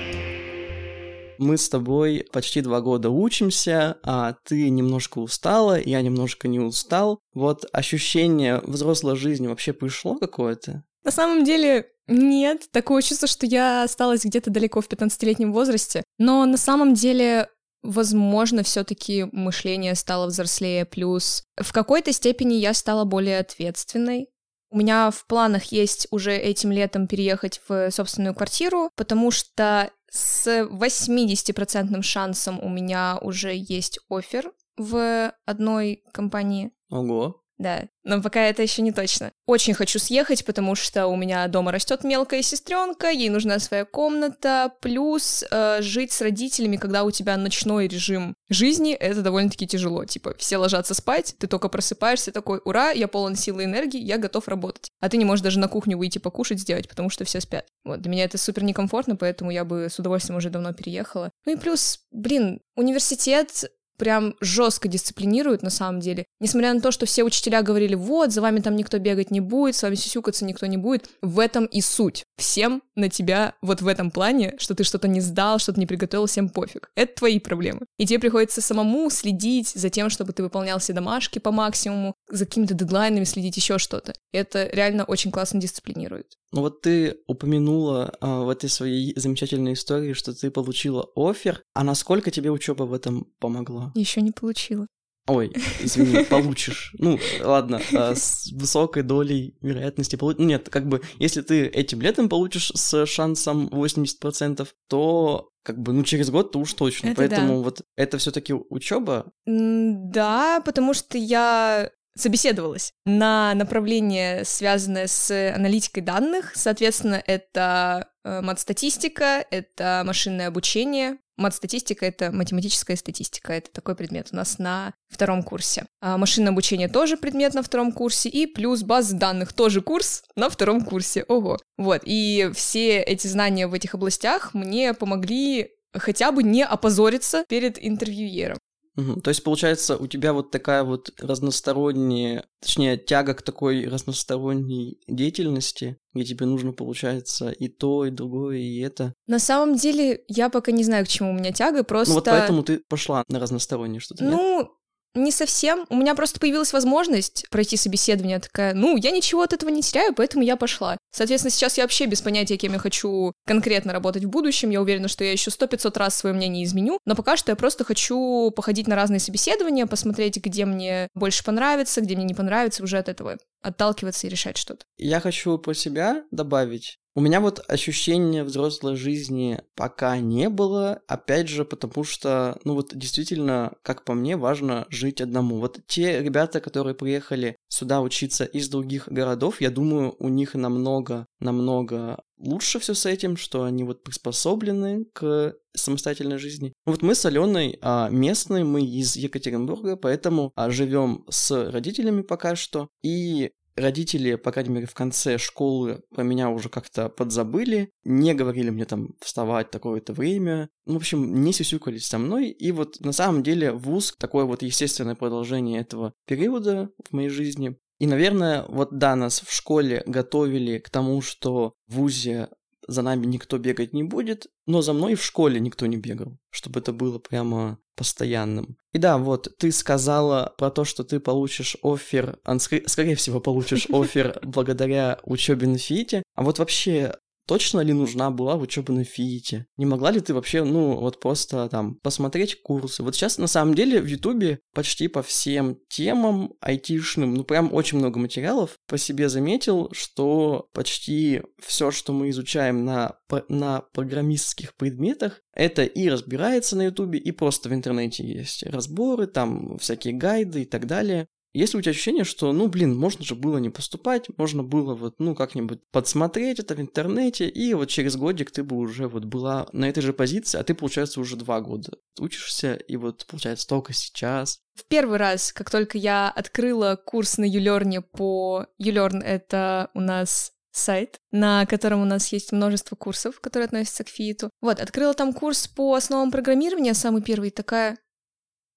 мы 1.39 1.59
с 1.59 1.69
тобой 1.69 2.27
почти 2.33 2.61
два 2.61 2.81
года 2.81 3.11
учимся, 3.11 3.99
а 4.03 4.37
ты 4.45 4.71
немножко 4.71 5.19
устала, 5.19 5.79
я 5.79 6.01
немножко 6.03 6.49
не 6.49 6.61
устал. 6.61 7.21
Вот 7.35 7.67
ощущение 7.73 8.61
взрослой 8.65 9.17
жизни 9.17 9.47
вообще 9.47 9.73
пришло 9.73 10.17
какое-то? 10.17 10.85
На 11.05 11.11
самом 11.11 11.45
деле, 11.45 11.89
Нет, 12.09 12.69
такое 12.73 13.03
чувство, 13.03 13.29
что 13.29 13.47
я 13.47 13.85
осталась 13.85 14.25
где-то 14.25 14.51
далеко 14.51 14.81
в 14.81 14.89
15-летнем 14.89 15.53
возрасте. 15.53 16.03
Но 16.19 16.47
на 16.47 16.57
самом 16.57 16.95
деле 16.95 17.49
возможно, 17.87 18.63
все-таки 18.63 19.27
мышление 19.33 19.95
стало 19.95 20.27
взрослее, 20.27 20.85
плюс 20.85 21.45
в 21.57 21.73
какой-то 21.73 22.13
степени 22.13 22.55
я 22.55 22.75
стала 22.75 23.05
более 23.05 23.39
ответственной. 23.39 24.29
У 24.71 24.79
меня 24.79 25.11
в 25.11 25.27
планах 25.27 25.65
есть 25.67 26.09
уже 26.11 26.37
этим 26.37 26.73
летом 26.73 27.07
переехать 27.07 27.61
в 27.69 27.91
собственную 27.91 28.35
квартиру, 28.35 28.91
потому 28.97 29.31
что 29.31 29.91
с 30.11 30.47
80% 30.47 32.03
шансом 32.03 32.61
у 32.61 32.69
меня 32.69 33.19
уже 33.21 33.53
есть 33.55 34.01
офер 34.11 34.53
в 34.77 35.33
одной 35.45 36.03
компании. 36.13 36.73
Ого. 36.91 37.43
Да, 37.59 37.85
но 38.05 38.21
пока 38.21 38.43
это 38.43 38.63
еще 38.63 38.83
не 38.83 38.93
точно. 38.93 39.33
Очень 39.47 39.73
хочу 39.73 39.99
съехать, 39.99 40.45
потому 40.45 40.75
что 40.75 41.07
у 41.07 41.17
меня 41.17 41.49
дома 41.49 41.73
растет 41.73 42.05
мелкая 42.05 42.43
сестренка, 42.43 43.11
ей 43.11 43.31
нужна 43.31 43.59
своя 43.59 43.87
комната, 43.87 44.73
плюс 44.83 45.43
э, 45.51 45.81
жить 45.81 46.13
с 46.13 46.21
родителями, 46.21 46.77
когда 46.77 47.05
у 47.05 47.11
тебя 47.11 47.37
ночной 47.39 47.89
режим 47.89 48.35
жизни, 48.51 48.93
это 48.93 49.23
довольно-таки 49.23 49.67
тяжело. 49.67 50.05
Типа, 50.05 50.35
все 50.39 50.59
ложатся 50.59 50.93
спать, 50.93 51.35
ты 51.39 51.47
только 51.47 51.69
просыпаешься 51.71 52.31
такой, 52.31 52.61
ура, 52.65 52.91
я 52.91 53.09
полон 53.09 53.37
силы 53.37 53.63
и 53.63 53.65
энергии, 53.65 54.01
я 54.01 54.19
готов 54.19 54.49
работать. 54.49 54.91
А 55.01 55.09
ты 55.09 55.17
не 55.17 55.25
можешь 55.25 55.43
даже 55.43 55.59
на 55.59 55.69
кухню 55.69 55.97
выйти 55.97 56.19
покушать 56.19 56.61
сделать, 56.61 56.89
потому 56.89 57.09
что 57.09 57.25
все 57.25 57.41
спят. 57.41 57.67
Вот, 57.85 58.03
для 58.03 58.11
меня 58.11 58.25
это 58.25 58.37
супер 58.37 58.65
некомфортно, 58.65 59.17
поэтому 59.17 59.51
я 59.51 59.65
бы 59.65 59.89
с 59.91 59.99
удовольствием 59.99 60.37
уже 60.37 60.51
давно 60.51 60.75
переехала. 60.75 61.31
Ну 61.47 61.55
и 61.55 61.57
плюс, 61.57 62.01
блин, 62.11 62.61
университет 62.77 63.65
прям 63.97 64.35
жестко 64.41 64.89
дисциплинируют 64.89 65.63
на 65.63 65.71
самом 65.71 66.01
деле. 66.01 66.27
Несмотря 66.41 66.75
на 66.75 66.81
то, 66.81 66.91
что 66.91 67.07
все 67.07 67.25
учителя 67.25 67.63
говорили, 67.63 67.95
вот, 67.95 68.33
за 68.33 68.41
вами 68.41 68.61
там 68.61 68.77
никто 68.77 68.99
бегать 68.99 69.31
не 69.31 69.41
будет, 69.41 69.77
с 69.77 69.83
вами 69.83 69.95
сюсюкаться 69.95 70.45
никто 70.45 70.67
не 70.67 70.77
будет, 70.77 71.11
в 71.23 71.39
этом 71.39 71.67
и 71.67 71.81
суть. 71.81 72.25
Всем 72.37 72.83
на 72.95 73.09
тебя 73.09 73.55
вот 73.63 73.83
в 73.83 73.87
этом 73.87 74.11
плане, 74.11 74.55
что 74.59 74.75
ты 74.75 74.85
что-то 74.85 75.09
не 75.09 75.21
сдал, 75.21 75.59
что-то 75.59 75.81
не 75.81 75.87
приготовил, 75.87 76.27
всем 76.27 76.49
пофиг. 76.49 76.91
Это 76.95 77.15
твои 77.15 77.39
проблемы. 77.39 77.81
И 77.99 78.07
тебе 78.07 78.19
приходится 78.19 78.61
самому 78.61 79.11
следить 79.11 79.69
за 79.69 79.91
тем, 79.91 80.11
чтобы 80.11 80.33
ты 80.33 80.43
выполнял 80.43 80.79
все 80.79 80.93
домашки 80.93 81.39
по 81.39 81.51
максимуму, 81.51 82.15
за 82.31 82.47
какими-то 82.47 82.75
дедлайнами 82.75 83.25
следить, 83.25 83.57
еще 83.57 83.79
что-то. 83.79 84.15
Это 84.33 84.69
реально 84.73 85.05
очень 85.05 85.31
классно 85.31 85.61
дисциплинирует. 85.61 86.37
Ну 86.53 86.61
вот 86.63 86.81
ты 86.81 87.19
упомянула 87.27 88.15
а, 88.21 88.43
в 88.43 88.49
этой 88.49 88.71
своей 88.71 89.13
замечательной 89.19 89.75
истории, 89.75 90.13
что 90.13 90.33
ты 90.33 90.51
получила 90.51 91.07
офер. 91.15 91.63
А 91.75 91.85
насколько 91.85 92.31
тебе 92.31 92.51
учеба 92.51 92.85
в 92.85 92.93
этом 92.93 93.27
помогла? 93.41 93.86
Еще 93.95 94.21
не 94.21 94.33
получила. 94.33 94.87
Ой, 95.29 95.53
извини, 95.81 96.25
получишь. 96.31 96.95
Ну, 96.99 97.19
ладно, 97.43 97.81
а, 97.93 98.15
с 98.15 98.51
высокой 98.53 99.03
долей 99.03 99.57
вероятности 99.61 100.17
получить. 100.17 100.39
Ну, 100.41 100.47
нет, 100.47 100.69
как 100.69 100.87
бы, 100.87 101.03
если 101.19 101.43
ты 101.43 101.67
этим 101.67 102.01
летом 102.01 102.29
получишь 102.29 102.71
с 102.75 103.07
шансом 103.07 103.69
80%, 103.69 104.69
то 104.89 105.51
как 105.65 105.79
бы, 105.79 105.93
ну, 105.93 106.05
через 106.05 106.31
год 106.31 106.53
то 106.53 106.61
уж 106.61 106.75
точно. 106.75 107.09
Это 107.09 107.17
Поэтому 107.17 107.57
да. 107.57 107.63
вот 107.63 107.83
это 107.97 108.19
все 108.19 108.31
таки 108.31 108.55
учеба. 108.55 109.33
Да, 109.47 110.61
потому 110.65 110.95
что 110.95 111.19
я 111.19 111.91
собеседовалась 112.17 112.93
на 113.05 113.53
направление, 113.55 114.45
связанное 114.45 115.07
с 115.07 115.53
аналитикой 115.55 116.03
данных. 116.03 116.53
Соответственно, 116.55 117.23
это 117.27 118.09
э, 118.25 118.41
мат-статистика, 118.41 119.45
это 119.51 120.03
машинное 120.07 120.49
обучение. 120.49 121.19
Мат-статистика— 121.37 122.07
это 122.07 122.33
математическая 122.33 122.97
статистика, 122.97 123.53
это 123.53 123.71
такой 123.71 123.95
предмет 123.95 124.29
у 124.33 124.37
нас 124.37 124.59
на 124.59 124.95
втором 125.09 125.43
курсе. 125.43 125.87
А 126.01 126.17
машинное 126.17 126.53
обучение 126.53 126.89
тоже 126.89 127.17
предмет 127.17 127.55
на 127.55 127.63
втором 127.63 127.93
курсе, 127.93 128.29
и 128.29 128.47
плюс 128.47 128.83
базы 128.83 129.17
данных 129.17 129.53
тоже 129.53 129.83
курс 129.83 130.25
на 130.35 130.49
втором 130.49 130.83
курсе. 130.83 131.25
Ого. 131.29 131.59
Вот, 131.77 132.03
и 132.05 132.51
все 132.55 133.01
эти 133.01 133.27
знания 133.27 133.67
в 133.67 133.75
этих 133.75 133.95
областях 133.95 134.55
мне 134.55 134.95
помогли 134.95 135.73
хотя 135.93 136.33
бы 136.33 136.43
не 136.43 136.65
опозориться 136.65 137.45
перед 137.49 137.79
интервьюером. 137.83 138.59
Угу. 138.97 139.21
То 139.21 139.29
есть, 139.29 139.43
получается, 139.43 139.97
у 139.97 140.07
тебя 140.07 140.33
вот 140.33 140.51
такая 140.51 140.83
вот 140.83 141.11
разносторонняя, 141.21 142.47
точнее, 142.61 142.97
тяга 142.97 143.35
к 143.35 143.43
такой 143.43 143.87
разносторонней 143.87 145.01
деятельности, 145.07 145.99
где 146.15 146.25
тебе 146.25 146.47
нужно, 146.47 146.73
получается, 146.73 147.51
и 147.51 147.69
то, 147.69 148.07
и 148.07 148.11
другое, 148.11 148.59
и 148.59 148.81
это. 148.81 149.13
На 149.27 149.39
самом 149.39 149.77
деле, 149.77 150.25
я 150.29 150.49
пока 150.49 150.73
не 150.73 150.85
знаю, 150.85 151.05
к 151.05 151.09
чему 151.09 151.31
у 151.31 151.35
меня 151.35 151.53
тяга, 151.53 151.85
просто... 151.85 152.11
Ну 152.11 152.17
вот 152.17 152.25
поэтому 152.25 152.63
ты 152.63 152.81
пошла 152.89 153.23
на 153.29 153.39
разностороннее 153.39 154.01
что-то, 154.01 154.25
Ну, 154.25 154.59
нет? 154.59 154.69
Не 155.17 155.33
совсем. 155.33 155.87
У 155.89 155.97
меня 155.97 156.15
просто 156.15 156.39
появилась 156.39 156.75
возможность 156.75 157.47
пройти 157.51 157.79
собеседование. 157.79 158.39
Такая, 158.39 158.75
ну, 158.75 158.99
я 158.99 159.11
ничего 159.11 159.43
от 159.43 159.55
этого 159.55 159.71
не 159.71 159.81
теряю, 159.81 160.15
поэтому 160.15 160.45
я 160.45 160.57
пошла. 160.57 160.99
Соответственно, 161.11 161.51
сейчас 161.51 161.79
я 161.79 161.85
вообще 161.85 162.05
без 162.05 162.21
понятия, 162.21 162.59
кем 162.59 162.75
я 162.75 162.79
хочу 162.79 163.33
конкретно 163.47 163.95
работать 163.95 164.27
в 164.27 164.29
будущем. 164.29 164.69
Я 164.69 164.83
уверена, 164.83 165.09
что 165.09 165.25
я 165.25 165.33
еще 165.33 165.51
сто 165.51 165.67
пятьсот 165.67 165.97
раз 165.97 166.15
свое 166.15 166.35
мнение 166.35 166.65
изменю. 166.65 166.99
Но 167.07 167.15
пока 167.15 167.39
что 167.39 167.51
я 167.51 167.57
просто 167.57 167.83
хочу 167.83 168.51
походить 168.51 168.89
на 168.89 168.95
разные 168.95 169.19
собеседования, 169.19 169.87
посмотреть, 169.87 170.37
где 170.37 170.67
мне 170.67 171.09
больше 171.15 171.43
понравится, 171.43 172.03
где 172.03 172.15
мне 172.15 172.25
не 172.25 172.35
понравится, 172.35 172.83
уже 172.83 172.99
от 172.99 173.09
этого 173.09 173.39
отталкиваться 173.63 174.27
и 174.27 174.31
решать 174.31 174.57
что-то. 174.57 174.85
Я 174.97 175.21
хочу 175.21 175.59
про 175.59 175.75
себя 175.75 176.25
добавить. 176.31 176.99
У 177.17 177.21
меня 177.23 177.41
вот 177.41 177.65
ощущения 177.67 178.45
взрослой 178.45 178.95
жизни 178.95 179.63
пока 179.75 180.19
не 180.19 180.51
было, 180.51 181.01
опять 181.09 181.49
же, 181.49 181.65
потому 181.65 182.05
что, 182.05 182.61
ну 182.65 182.75
вот 182.75 182.95
действительно, 182.95 183.73
как 183.81 184.05
по 184.05 184.13
мне, 184.13 184.37
важно 184.37 184.87
жить 184.91 185.23
одному. 185.23 185.59
Вот 185.59 185.81
те 185.87 186.23
ребята, 186.23 186.61
которые 186.61 186.95
приехали 186.95 187.57
сюда 187.69 188.03
учиться 188.03 188.45
из 188.45 188.69
других 188.69 189.09
городов, 189.09 189.63
я 189.63 189.71
думаю, 189.71 190.15
у 190.19 190.29
них 190.29 190.53
намного, 190.53 191.27
намного 191.41 192.23
лучше 192.39 192.79
все 192.79 192.95
с 192.95 193.07
этим, 193.07 193.37
что 193.37 193.65
они 193.65 193.85
вот 193.85 194.03
приспособлены 194.03 195.07
к 195.13 195.57
самостоятельной 195.75 196.39
жизни. 196.39 196.73
Вот 196.85 197.03
мы 197.03 197.15
с 197.15 197.25
Аленой 197.27 197.79
а, 197.83 198.09
местные, 198.11 198.65
мы 198.65 198.85
из 198.85 199.17
Екатеринбурга, 199.17 199.97
поэтому 199.97 200.53
а, 200.55 200.71
живем 200.71 201.25
с 201.29 201.71
родителями 201.71 202.23
пока 202.23 202.57
что, 202.57 202.89
и 203.03 203.51
Родители, 203.77 204.37
по 204.37 204.53
крайней 204.53 204.71
мере, 204.71 204.87
в 204.87 204.95
конце 204.95 205.37
школы 205.37 206.03
про 206.15 206.23
меня 206.23 206.49
уже 206.49 206.71
как-то 206.71 207.11
подзабыли, 207.11 207.91
не 208.05 208.33
говорили 208.33 208.71
мне 208.71 208.87
там 208.87 209.11
вставать 209.21 209.71
такое-то 209.71 210.15
время, 210.15 210.71
ну, 210.87 210.95
в 210.95 210.97
общем, 210.97 211.43
не 211.43 211.53
сюсюкались 211.53 212.07
со 212.07 212.17
мной, 212.17 212.49
и 212.49 212.73
вот 212.73 213.01
на 213.01 213.13
самом 213.13 213.43
деле 213.43 213.73
вуз 213.73 214.15
такое 214.19 214.47
вот 214.47 214.63
естественное 214.63 215.15
продолжение 215.15 215.79
этого 215.79 216.15
периода 216.27 216.89
в 217.05 217.13
моей 217.13 217.29
жизни. 217.29 217.77
И, 217.99 218.07
наверное, 218.07 218.65
вот 218.69 218.97
да, 218.99 219.17
нас 219.17 219.41
в 219.41 219.53
школе 219.53 220.03
готовили 220.07 220.79
к 220.79 220.91
тому, 220.91 221.23
что 221.23 221.75
в 221.87 221.95
ВУЗе 221.95 222.49
за 222.89 223.03
нами 223.03 223.27
никто 223.27 223.59
бегать 223.59 223.93
не 223.93 224.05
будет, 224.05 224.47
но 224.67 224.83
за 224.83 224.93
мной 224.93 225.15
в 225.15 225.25
школе 225.25 225.59
никто 225.61 225.87
не 225.87 225.97
бегал, 225.97 226.39
чтобы 226.51 226.81
это 226.81 226.93
было 226.93 227.19
прямо 227.19 227.79
постоянным. 227.97 228.77
И 228.93 228.99
да, 228.99 229.19
вот 229.19 229.49
ты 229.59 229.73
сказала 229.73 230.55
про 230.59 230.71
то, 230.71 230.85
что 230.85 231.03
ты 231.03 231.19
получишь 231.19 231.77
офер, 231.83 232.39
а, 232.45 232.59
скорее 232.59 233.17
всего, 233.17 233.41
получишь 233.41 233.89
офер 233.91 234.39
благодаря 234.43 235.19
учебе 235.25 235.67
на 235.67 235.79
ФИТе. 235.79 236.23
А 236.35 236.43
вот 236.43 236.59
вообще, 236.59 237.17
точно 237.47 237.81
ли 237.81 237.93
нужна 237.93 238.31
была 238.31 238.57
учеба 238.57 238.93
на 238.93 239.05
ФИИТе? 239.05 239.67
Не 239.77 239.87
могла 239.87 240.11
ли 240.11 240.21
ты 240.21 240.35
вообще, 240.35 240.65
ну, 240.65 240.97
вот 240.97 241.21
просто 241.21 241.69
там 241.69 241.95
посмотреть 241.97 242.63
курсы? 242.63 243.03
Вот 243.03 243.15
сейчас, 243.15 243.39
на 243.39 243.47
самом 243.47 243.75
деле, 243.75 244.01
в 244.01 244.07
Ютубе 244.07 244.61
почти 244.75 245.09
по 245.09 245.23
всем 245.23 245.79
темам 245.89 246.53
айтишным, 246.61 247.35
ну, 247.35 247.45
прям 247.45 247.73
очень 247.73 247.99
много 247.99 248.19
материалов. 248.19 248.79
По 248.87 248.99
себе 248.99 249.29
заметил, 249.29 249.91
что 249.93 250.69
почти 250.73 251.43
все, 251.65 251.91
что 251.91 252.13
мы 252.13 252.31
изучаем 252.31 252.85
на, 252.85 253.17
на 253.49 253.83
программистских 253.93 254.75
предметах, 254.77 255.43
это 255.55 255.85
и 255.85 256.09
разбирается 256.09 256.77
на 256.77 256.87
Ютубе, 256.87 257.19
и 257.19 257.33
просто 257.33 257.69
в 257.69 257.73
интернете 257.73 258.25
есть 258.25 258.63
разборы, 258.65 259.27
там 259.27 259.79
всякие 259.79 260.15
гайды 260.15 260.63
и 260.63 260.65
так 260.67 260.87
далее. 260.87 261.29
Есть 261.57 261.75
у 261.75 261.81
тебя 261.81 261.93
ощущение, 261.93 262.25
что, 262.25 262.53
ну, 262.53 262.69
блин, 262.69 262.95
можно 262.95 263.25
же 263.25 263.35
было 263.35 263.57
не 263.57 263.71
поступать, 263.71 264.27
можно 264.37 264.63
было 264.63 264.95
вот, 264.95 265.15
ну, 265.19 265.35
как-нибудь 265.35 265.81
подсмотреть 265.91 266.59
это 266.59 266.75
в 266.75 266.81
интернете, 266.83 267.49
и 267.49 267.73
вот 267.73 267.89
через 267.89 268.17
годик 268.17 268.51
ты 268.51 268.63
бы 268.63 268.77
уже 268.77 269.09
вот 269.09 269.25
была 269.25 269.67
на 269.73 269.89
этой 269.89 270.03
же 270.03 270.13
позиции, 270.13 270.59
а 270.59 270.65
ты, 270.65 270.75
получается, 270.75 271.19
уже 271.19 271.35
два 271.37 271.63
года 271.63 271.93
учишься, 272.21 272.75
и 272.75 272.97
вот, 272.97 273.25
получается, 273.27 273.67
только 273.67 273.95
сейчас. 273.95 274.59
В 274.75 274.85
первый 274.85 275.17
раз, 275.17 275.51
как 275.51 275.71
только 275.71 275.97
я 275.97 276.29
открыла 276.29 277.01
курс 277.03 277.39
на 277.39 277.45
Юлерне 277.45 278.03
по... 278.03 278.67
Юлерн— 278.77 279.23
это 279.25 279.89
у 279.95 280.01
нас 280.01 280.53
сайт, 280.73 281.21
на 281.31 281.65
котором 281.65 282.03
у 282.03 282.05
нас 282.05 282.31
есть 282.35 282.53
множество 282.53 282.97
курсов, 282.97 283.41
которые 283.41 283.65
относятся 283.65 284.05
к 284.05 284.09
ФИИТу. 284.09 284.51
Вот, 284.61 284.79
открыла 284.79 285.15
там 285.15 285.33
курс 285.33 285.69
по 285.69 285.95
основам 285.95 286.31
программирования, 286.31 286.93
самый 286.93 287.23
первый, 287.23 287.51
такая, 287.51 287.97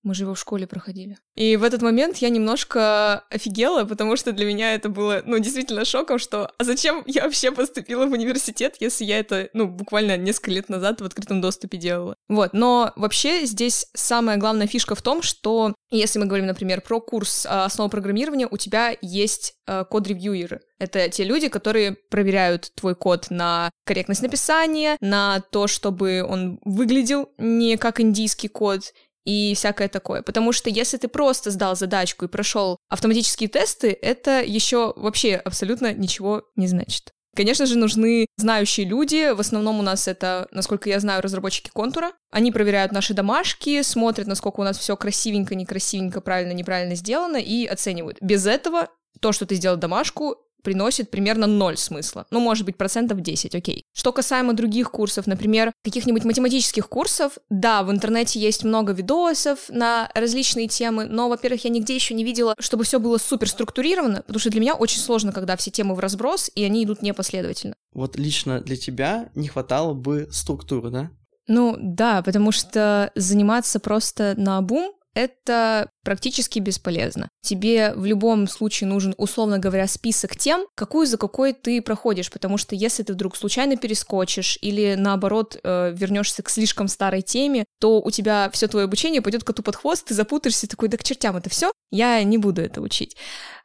Мы 0.10 0.16
же 0.16 0.24
его 0.24 0.34
в 0.34 0.40
школе 0.40 0.66
проходили. 0.66 1.20
И 1.36 1.56
в 1.56 1.64
этот 1.64 1.84
момент 1.84 2.18
я 2.18 2.30
немножко 2.30 3.20
офигела, 3.30 3.86
потому 3.86 4.18
что 4.18 4.32
для 4.32 4.48
меня 4.48 4.74
это 4.74 4.90
было, 4.90 5.22
ну, 5.24 5.38
действительно 5.38 5.86
шоком, 5.86 6.18
что 6.18 6.52
а 6.58 6.64
зачем 6.64 7.04
я 7.06 7.26
вообще 7.26 7.52
поступила 7.52 8.08
в 8.08 8.12
университет, 8.12 8.78
если 8.80 9.06
я 9.06 9.20
это, 9.20 9.52
ну, 9.54 9.68
буквально 9.68 10.18
несколько 10.18 10.50
лет 10.50 10.68
назад 10.68 11.00
в 11.00 11.06
открытом 11.06 11.42
доступе 11.42 11.78
делала. 11.78 12.16
Вот, 12.28 12.54
но 12.54 12.92
вообще 12.96 13.46
здесь 13.46 13.86
самая 13.94 14.38
главная 14.38 14.66
фишка 14.66 14.96
в 14.96 15.04
том, 15.04 15.22
что 15.22 15.76
если 15.92 16.18
мы 16.18 16.26
говорим, 16.26 16.48
например, 16.48 16.82
про 16.82 17.00
курс 17.00 17.46
а, 17.48 17.66
основ 17.66 17.92
программирования, 17.92 18.48
у 18.50 18.58
тебя 18.58 18.96
есть 19.04 19.54
а, 19.68 19.84
код-ревьюеры. 19.84 20.62
Это 20.80 21.10
те 21.10 21.24
люди, 21.24 21.50
которые 21.50 21.98
проверяют 22.10 22.72
твой 22.74 22.96
код 22.96 23.28
на 23.30 23.70
корректность 23.86 24.22
написания, 24.22 24.98
на 25.02 25.42
то, 25.52 25.68
чтобы 25.68 26.24
он 26.28 26.60
выглядел 26.64 27.30
не 27.38 27.78
как 27.78 28.00
индийский 28.00 28.48
код, 28.48 28.94
и 29.26 29.54
всякое 29.56 29.90
такое. 29.90 30.22
Потому 30.22 30.52
что 30.52 30.70
если 30.70 30.98
ты 30.98 31.08
просто 31.08 31.52
сдал 31.52 31.76
задачку 31.76 32.26
и 32.26 32.30
прошел 32.30 32.78
автоматические 32.90 33.50
тесты, 33.50 33.98
это 34.02 34.42
еще 34.42 34.94
вообще 34.96 35.36
абсолютно 35.36 35.94
ничего 35.94 36.44
не 36.56 36.68
значит. 36.68 37.12
Конечно 37.36 37.66
же, 37.66 37.78
нужны 37.78 38.26
знающие 38.38 38.86
люди. 38.86 39.32
В 39.32 39.40
основном 39.40 39.80
у 39.80 39.84
нас 39.84 40.08
это, 40.08 40.48
насколько 40.52 40.90
я 40.90 41.00
знаю, 41.00 41.22
разработчики 41.22 41.70
контура. 41.70 42.12
Они 42.32 42.52
проверяют 42.52 42.92
наши 42.92 43.14
домашки, 43.14 43.82
смотрят, 43.82 44.28
насколько 44.28 44.60
у 44.60 44.64
нас 44.64 44.78
все 44.78 44.98
красивенько, 44.98 45.56
некрасивенько, 45.56 46.22
правильно, 46.22 46.52
неправильно 46.54 46.96
сделано 46.96 47.38
и 47.38 47.66
оценивают. 47.66 48.18
Без 48.20 48.46
этого 48.46 48.90
то, 49.22 49.32
что 49.32 49.46
ты 49.46 49.56
сделал 49.56 49.78
домашку, 49.78 50.38
приносит 50.64 51.10
примерно 51.10 51.48
ноль 51.48 51.78
смысла. 51.78 52.26
Ну, 52.32 52.40
может 52.40 52.66
быть, 52.66 52.78
процентов 52.78 53.22
10, 53.22 53.56
окей. 53.56 53.84
Что 53.94 54.12
касаемо 54.12 54.54
других 54.54 54.92
курсов, 54.92 55.28
например, 55.28 55.72
каких-нибудь 55.84 56.24
математических 56.24 56.88
курсов, 56.90 57.38
да, 57.50 57.84
в 57.84 57.92
интернете 57.92 58.40
есть 58.40 58.64
много 58.64 58.94
видосов 58.94 59.70
на 59.70 60.10
различные 60.14 60.68
темы, 60.68 61.06
но, 61.06 61.30
во-первых, 61.30 61.64
я 61.64 61.70
нигде 61.70 61.96
еще 61.96 62.14
не 62.14 62.24
видела, 62.24 62.56
чтобы 62.60 62.84
все 62.84 63.00
было 63.00 63.18
супер 63.18 63.50
структурировано, 63.50 64.22
потому 64.22 64.40
что 64.40 64.50
для 64.50 64.62
меня 64.62 64.76
очень 64.76 65.00
сложно, 65.00 65.32
когда 65.32 65.56
все 65.58 65.72
темы 65.72 65.96
в 65.96 66.00
разброс, 66.00 66.52
и 66.56 66.64
они 66.64 66.84
идут 66.84 67.02
непоследовательно. 67.02 67.76
Вот 67.94 68.18
лично 68.18 68.62
для 68.62 68.76
тебя 68.76 69.30
не 69.36 69.48
хватало 69.48 69.94
бы 69.94 70.28
структуры, 70.32 70.90
да? 70.90 71.12
Ну 71.48 71.76
да, 71.80 72.22
потому 72.22 72.52
что 72.52 73.12
заниматься 73.16 73.80
просто 73.80 74.36
на 74.38 74.62
бум 74.62 74.94
это 75.16 75.90
практически 76.10 76.58
бесполезно. 76.58 77.30
Тебе 77.44 77.94
в 77.94 78.04
любом 78.04 78.48
случае 78.48 78.88
нужен, 78.88 79.14
условно 79.20 79.60
говоря, 79.60 79.88
список 79.88 80.36
тем, 80.36 80.66
какую 80.74 81.06
за 81.06 81.20
какой 81.20 81.54
ты 81.54 81.84
проходишь, 81.84 82.32
потому 82.32 82.58
что 82.58 82.74
если 82.74 83.04
ты 83.04 83.14
вдруг 83.14 83.36
случайно 83.36 83.78
перескочишь 83.78 84.58
или 84.60 84.96
наоборот 84.98 85.60
э, 85.64 85.94
вернешься 85.96 86.42
к 86.42 86.50
слишком 86.50 86.88
старой 86.88 87.22
теме, 87.22 87.66
то 87.80 88.02
у 88.02 88.10
тебя 88.10 88.50
все 88.52 88.68
твое 88.68 88.86
обучение 88.86 89.22
пойдет 89.22 89.44
коту 89.44 89.62
под 89.62 89.76
хвост, 89.76 90.08
ты 90.08 90.16
запутаешься, 90.16 90.68
такой, 90.68 90.90
да 90.90 90.98
к 90.98 91.04
чертям 91.04 91.38
это 91.38 91.52
все, 91.52 91.72
я 91.92 92.24
не 92.24 92.40
буду 92.40 92.64
это 92.64 92.82
учить. 92.82 93.16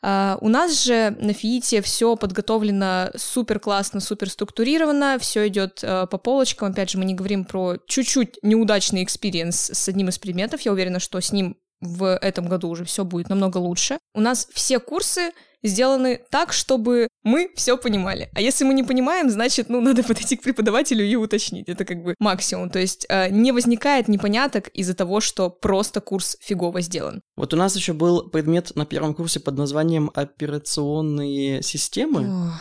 Э, 0.04 0.36
у 0.42 0.48
нас 0.50 0.84
же 0.84 1.16
на 1.18 1.32
ФИИТе 1.32 1.80
все 1.80 2.14
подготовлено 2.16 3.10
супер 3.16 3.58
классно, 3.58 4.00
супер 4.00 4.28
структурировано, 4.28 5.18
все 5.18 5.48
идет 5.48 5.82
э, 5.82 6.06
по 6.06 6.18
полочкам. 6.18 6.72
Опять 6.72 6.90
же, 6.90 6.98
мы 6.98 7.06
не 7.06 7.14
говорим 7.14 7.46
про 7.46 7.78
чуть-чуть 7.86 8.38
неудачный 8.42 9.02
experience 9.02 9.70
с 9.70 9.88
одним 9.88 10.10
из 10.10 10.18
предметов. 10.18 10.60
Я 10.60 10.72
уверена, 10.72 11.00
что 11.00 11.18
с 11.18 11.32
ним 11.32 11.56
в 11.84 12.16
этом 12.16 12.48
году 12.48 12.68
уже 12.68 12.84
все 12.84 13.04
будет 13.04 13.28
намного 13.28 13.58
лучше. 13.58 13.98
У 14.14 14.20
нас 14.20 14.48
все 14.52 14.80
курсы 14.80 15.32
сделаны 15.64 16.20
так, 16.30 16.52
чтобы 16.52 17.08
мы 17.22 17.50
все 17.56 17.76
понимали. 17.76 18.28
А 18.34 18.40
если 18.40 18.64
мы 18.64 18.74
не 18.74 18.82
понимаем, 18.82 19.30
значит, 19.30 19.68
ну, 19.68 19.80
надо 19.80 20.02
подойти 20.04 20.36
к 20.36 20.42
преподавателю 20.42 21.04
и 21.04 21.16
уточнить. 21.16 21.68
Это 21.68 21.84
как 21.84 22.02
бы 22.02 22.14
максимум. 22.18 22.70
То 22.70 22.78
есть 22.78 23.06
э, 23.08 23.30
не 23.30 23.50
возникает 23.50 24.08
непоняток 24.08 24.68
из-за 24.68 24.94
того, 24.94 25.20
что 25.20 25.50
просто 25.50 26.00
курс 26.00 26.36
фигово 26.40 26.80
сделан. 26.80 27.22
Вот 27.36 27.54
у 27.54 27.56
нас 27.56 27.74
еще 27.74 27.92
был 27.94 28.28
предмет 28.28 28.76
на 28.76 28.84
первом 28.84 29.14
курсе 29.14 29.40
под 29.40 29.56
названием 29.56 30.10
«Операционные 30.14 31.62
системы». 31.62 32.52